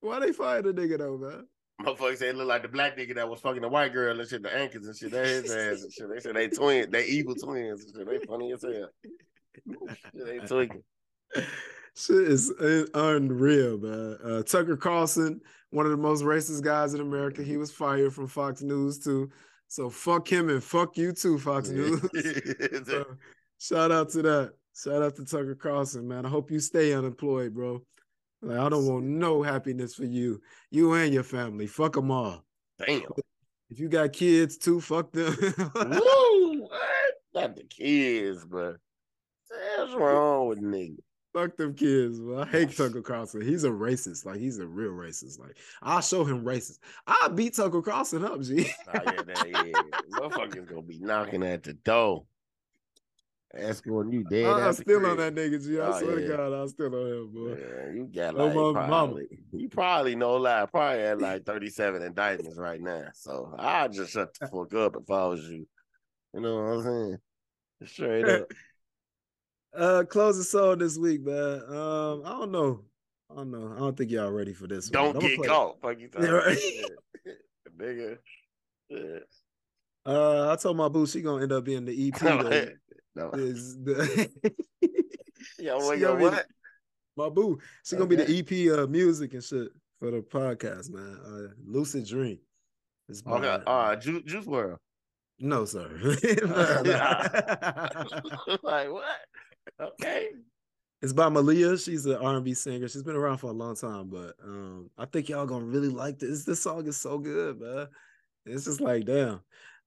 [0.00, 1.46] Why they fired the nigga though, man?
[1.82, 4.28] Motherfuckers say it look like the black nigga that was fucking the white girl and
[4.28, 5.10] shit, the anchors and shit.
[5.12, 6.08] That his ass and shit.
[6.10, 8.06] They said they twin, they evil twins and shit.
[8.06, 8.88] They funny as hell.
[10.14, 10.82] Shit, they tweaking.
[11.96, 12.52] Shit is
[12.94, 14.16] unreal, man.
[14.24, 15.40] Uh, Tucker Carlson,
[15.70, 19.30] one of the most racist guys in America, he was fired from Fox News too.
[19.66, 22.00] So fuck him and fuck you too, Fox News.
[22.86, 23.04] So,
[23.58, 24.52] shout out to that.
[24.74, 26.24] Shout out to Tucker Carlson, man.
[26.24, 27.82] I hope you stay unemployed, bro.
[28.42, 31.66] Like, I don't want no happiness for you, you and your family.
[31.66, 32.44] Fuck them all.
[32.78, 33.02] Damn.
[33.68, 35.36] If you got kids too, fuck them.
[35.74, 36.68] Woo!
[36.70, 37.14] What?
[37.32, 38.76] Not the kids, but
[39.76, 40.98] what's wrong with niggas?
[41.32, 42.18] Fuck them kids.
[42.18, 42.42] Bro.
[42.42, 43.40] I hate Tucker Carlson.
[43.40, 44.26] He's a racist.
[44.26, 45.38] Like he's a real racist.
[45.38, 46.78] Like I'll show him racist.
[47.06, 48.68] I'll beat Tucker Carlson up, G.
[48.88, 49.82] Oh, yeah, that, yeah.
[50.18, 52.24] Motherfuckers gonna be knocking at the door.
[53.52, 54.44] Escorting you dead.
[54.46, 55.80] I'm out the still on that nigga, G.
[55.80, 56.28] I Oh, swear yeah.
[56.28, 57.56] to God, I'm still on him, boy.
[57.58, 58.72] Yeah, you got Oh, like mama.
[58.88, 63.06] probably, you probably no lie, probably had like 37 indictments right now.
[63.14, 65.66] So I just shut the fuck up if I was you.
[66.32, 67.18] You know what I'm saying?
[67.86, 68.50] Straight up.
[69.72, 71.62] Uh closing song this week, man.
[71.68, 72.80] Um, I don't know.
[73.30, 73.72] I don't know.
[73.72, 74.88] I don't think y'all ready for this.
[74.90, 75.80] Don't I'ma get caught.
[75.80, 76.58] Fuck you right.
[77.78, 78.18] Nigga.
[78.88, 79.18] Yeah.
[80.04, 82.20] Uh, I told my boo she gonna end up being the EP.
[83.16, 83.30] no.
[83.30, 84.28] Is the
[85.58, 86.46] Yo, yo, what?
[87.16, 87.58] my boo.
[87.84, 91.18] She gonna be the EP uh music and shit for the podcast, man.
[91.24, 92.38] Uh, Lucid Dream.
[93.08, 94.76] It's by- Okay, uh, Ju- Juice WRLD.
[95.40, 95.88] no, sir.
[98.62, 99.04] Like what?
[99.80, 100.28] Okay.
[101.02, 101.78] It's by Malia.
[101.78, 102.86] She's an R&B singer.
[102.88, 106.18] She's been around for a long time, but um, I think y'all gonna really like
[106.18, 106.44] this.
[106.44, 107.88] This song is so good, man.
[108.46, 109.40] It's just like, damn.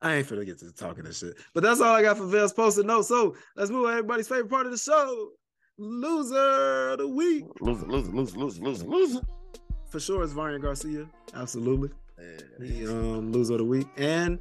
[0.04, 1.36] I ain't finna get to talking this shit.
[1.54, 3.06] But that's all I got for Vale's posted note.
[3.06, 5.30] So let's move on to everybody's favorite part of the show.
[5.78, 7.46] Loser of the week.
[7.62, 9.22] Loser, loser, loser, loser, loser, loser.
[9.90, 11.08] For sure, it's Varian Garcia.
[11.34, 11.90] Absolutely.
[12.20, 12.66] Yeah.
[12.66, 13.88] He um loser of the week.
[13.98, 14.40] And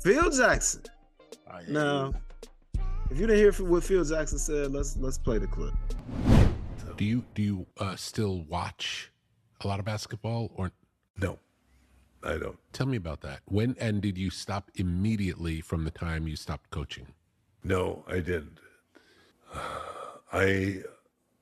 [0.00, 0.82] Phil Jackson.
[1.50, 2.14] Oh, yeah, Now,
[3.10, 5.74] if you didn't hear what Phil Jackson said, let's let's play the clip.
[6.96, 9.10] Do you do you uh, still watch
[9.62, 10.70] a lot of basketball, or
[11.18, 11.38] No,
[12.24, 12.58] I don't.
[12.72, 13.40] tell me about that?
[13.46, 17.06] When and did you stop immediately from the time you stopped coaching?
[17.64, 18.58] No, I didn't.
[20.32, 20.82] I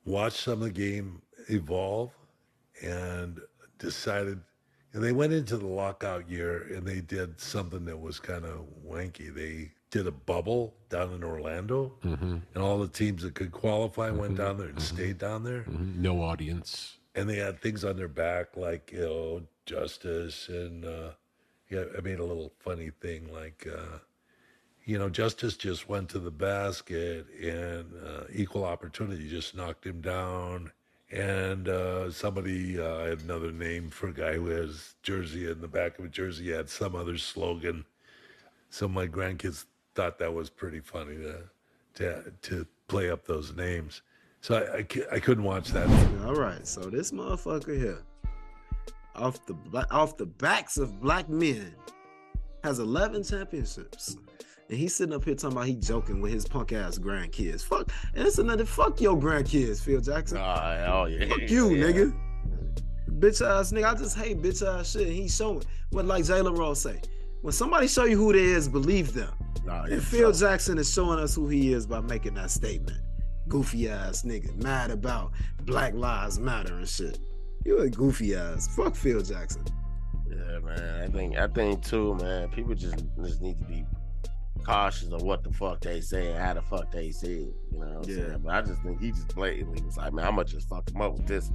[0.04, 2.10] watched some of the game evolve
[2.82, 3.40] and
[3.78, 4.40] decided,
[4.92, 8.66] and they went into the lockout year and they did something that was kind of
[8.86, 9.32] wanky.
[9.34, 12.38] They did a bubble down in Orlando, mm-hmm.
[12.54, 14.42] and all the teams that could qualify went mm-hmm.
[14.42, 14.96] down there and mm-hmm.
[14.96, 15.62] stayed down there.
[15.62, 15.96] Mhm.
[15.96, 16.98] No audience.
[17.14, 21.10] And they had things on their back like you know justice and uh
[21.68, 23.98] yeah i made a little funny thing like uh
[24.84, 30.00] you know justice just went to the basket and uh, equal opportunity just knocked him
[30.00, 30.72] down.
[31.12, 35.60] And uh somebody uh I had another name for a guy who has jersey in
[35.60, 37.84] the back of a jersey had some other slogan.
[38.70, 41.42] So my grandkids thought that was pretty funny to
[41.94, 44.02] to to play up those names
[44.40, 45.88] so i i, I couldn't watch that
[46.24, 48.02] All right, so this motherfucker here,
[49.16, 49.54] off the
[49.90, 51.74] off the backs of black men,
[52.64, 54.16] has 11 championships,
[54.68, 57.62] and he's sitting up here talking about he joking with his punk ass grandkids.
[57.64, 60.38] Fuck, and it's another fuck your grandkids, Phil Jackson.
[60.38, 61.26] Oh, oh, yeah.
[61.28, 61.84] Fuck you, yeah.
[61.86, 62.16] nigga.
[63.18, 63.84] Bitch ass nigga.
[63.86, 65.08] I just hate bitch ass shit.
[65.08, 67.00] And He's showing what like Jalen Rose say.
[67.42, 69.32] When somebody show you who they is, believe them.
[69.64, 73.00] Nah, And Phil so- Jackson is showing us who he is by making that statement.
[73.50, 75.32] Goofy ass nigga, mad about
[75.64, 77.18] Black Lives Matter and shit.
[77.66, 78.74] You a goofy ass.
[78.74, 79.64] Fuck Phil Jackson.
[80.30, 81.02] Yeah, man.
[81.02, 82.48] I think I think too, man.
[82.50, 83.84] People just just need to be
[84.64, 87.54] cautious of what the fuck they say and how the fuck they say it.
[87.72, 88.16] You know what I'm Yeah.
[88.28, 88.40] saying?
[88.44, 91.00] But I just think he just blatantly was like, man, I'm gonna just fuck him
[91.02, 91.50] up with this.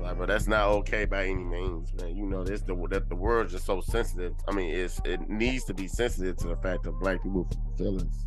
[0.00, 2.16] Like, but that's not okay by any means, man.
[2.16, 4.34] You know, this the that the world's just so sensitive.
[4.48, 8.26] I mean, it's it needs to be sensitive to the fact of black people's feelings.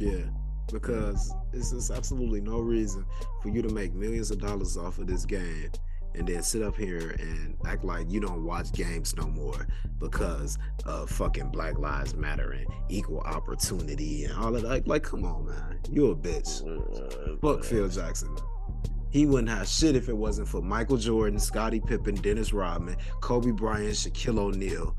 [0.00, 0.24] Yeah.
[0.72, 3.04] Because it's just absolutely no reason
[3.42, 5.70] for you to make millions of dollars off of this game
[6.16, 9.66] and then sit up here and act like you don't watch games no more
[9.98, 14.68] because of fucking Black Lives Matter and equal opportunity and all of that.
[14.68, 15.78] Like, like come on, man.
[15.90, 17.40] You a bitch.
[17.40, 18.34] Fuck Phil Jackson.
[19.10, 23.50] He wouldn't have shit if it wasn't for Michael Jordan, Scottie Pippen, Dennis Rodman, Kobe
[23.50, 24.96] Bryant, Shaquille O'Neal.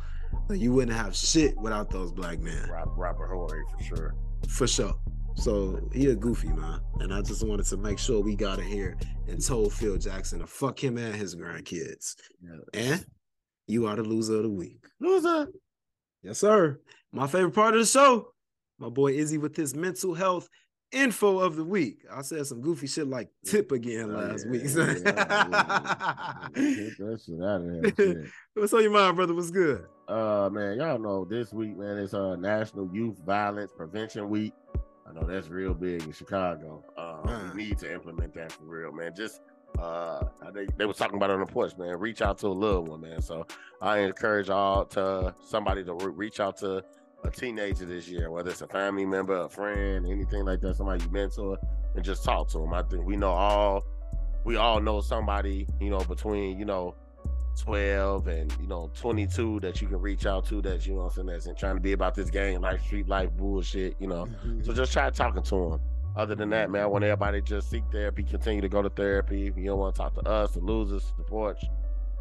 [0.49, 2.69] Like, you wouldn't have shit without those black men.
[2.95, 4.15] Robert Horry for sure.
[4.47, 4.95] For sure.
[5.37, 8.65] So he a goofy man, and I just wanted to make sure we got it
[8.65, 12.15] here and told Phil Jackson to fuck him and his grandkids.
[12.41, 12.57] Yeah.
[12.73, 13.05] And
[13.67, 14.83] you are the loser of the week.
[14.99, 15.47] Loser.
[16.23, 16.79] Yes, sir.
[17.11, 18.33] My favorite part of the show,
[18.79, 20.49] my boy Izzy with his mental health
[20.91, 22.03] info of the week.
[22.11, 24.61] I said some goofy shit like tip again last yeah, week.
[24.65, 26.47] yeah, yeah.
[26.53, 28.15] Get that shit out of here.
[28.23, 28.31] shit.
[28.53, 29.33] What's on your mind, brother?
[29.33, 29.85] What's good?
[30.07, 34.53] Uh man, y'all know this week, man, it's uh National Youth Violence Prevention Week.
[35.07, 36.83] I know that's real big in Chicago.
[36.97, 39.13] Uh, we need to implement that for real, man.
[39.15, 39.41] Just
[39.79, 41.99] uh they, they was talking about it on the porch, man.
[41.99, 43.21] Reach out to a little one, man.
[43.21, 43.45] So
[43.81, 46.83] I encourage all to somebody to re- reach out to
[47.23, 51.03] a teenager this year, whether it's a family member, a friend, anything like that, somebody
[51.03, 51.57] you mentor,
[51.95, 52.73] and just talk to them.
[52.73, 53.83] I think we know all
[54.45, 56.95] we all know somebody, you know, between, you know,
[57.57, 61.09] 12 and you know 22 that you can reach out to that you know I'm
[61.11, 64.27] saying that's trying to be about this game like street life bullshit you know.
[64.63, 65.79] So just try talking to them
[66.15, 69.47] other than that man I want everybody just seek therapy continue to go to therapy.
[69.47, 71.63] If you don't want to talk to us the losers the porch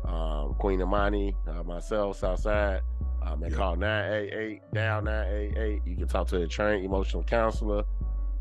[0.04, 2.80] um Queen Imani uh, myself Southside
[3.22, 3.58] um and Yeah.
[3.58, 7.84] call 988 down 988 you can talk to a trained emotional counselor.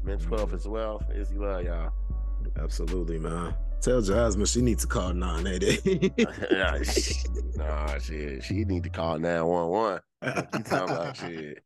[0.03, 1.01] Mental health as well.
[1.15, 1.91] Izzy love y'all.
[2.61, 3.55] Absolutely, man.
[3.85, 6.11] Tell Jasmine she needs to call 988.
[6.51, 6.81] yeah,
[7.55, 8.43] nah, shit.
[8.43, 10.01] She need to call 911.
[10.23, 11.63] You talking about shit.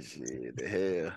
[0.00, 1.12] Shit, the hell.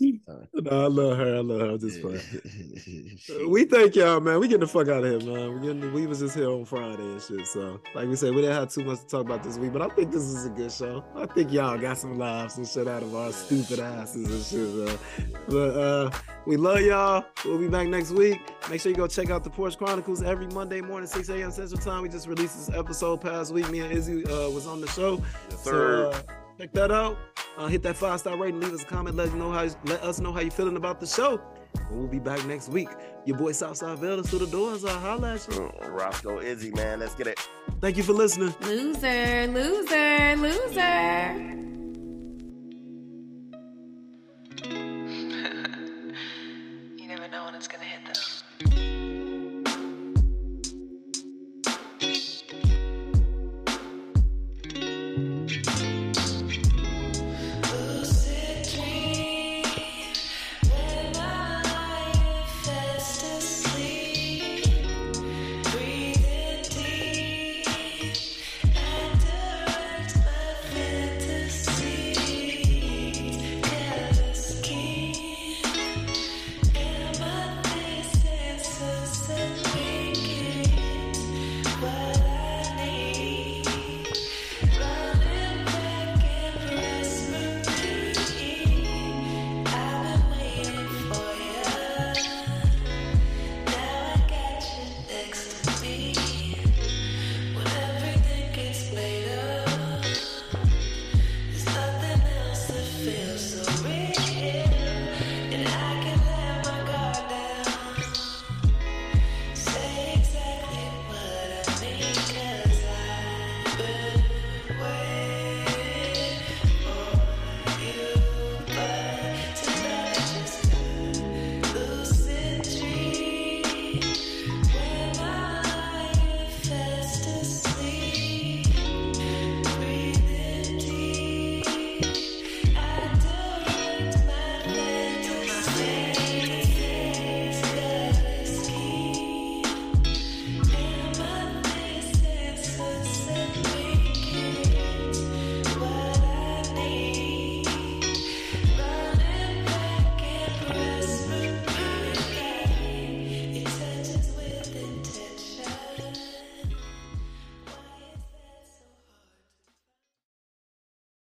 [0.54, 1.36] no, I love her.
[1.36, 1.70] I love her.
[1.72, 2.20] I'm just playing.
[3.50, 4.40] We thank y'all, man.
[4.40, 5.54] We getting the fuck out of here, man.
[5.54, 7.46] We getting, we was just here on Friday and shit.
[7.46, 9.82] So, like we said, we didn't have too much to talk about this week, but
[9.82, 11.04] I think this is a good show.
[11.14, 14.88] I think y'all got some laughs and shit out of our stupid asses and shit.
[14.88, 14.98] So.
[15.48, 16.10] But uh,
[16.46, 17.24] we love y'all.
[17.44, 18.40] We'll be back next week.
[18.70, 21.50] Make sure you go check out the Porch Chronicles every Monday morning, 6 a.m.
[21.50, 22.02] Central Time.
[22.02, 23.68] We just released this episode past week.
[23.70, 25.22] Me and Izzy uh, was on the show.
[25.50, 27.16] Yes, So uh, check that out.
[27.56, 28.60] Uh, hit that five star rating.
[28.60, 29.16] Leave us a comment.
[29.16, 31.40] Let us know how let us know how you feeling about the show.
[31.74, 32.88] And we'll be back next week.
[33.24, 34.84] Your boy Southside Velda through the doors.
[34.84, 35.54] I holla at you.
[35.54, 37.00] Mm, Roscoe Izzy, man.
[37.00, 37.38] Let's get it.
[37.80, 38.54] Thank you for listening.
[38.62, 41.79] Loser, loser, loser.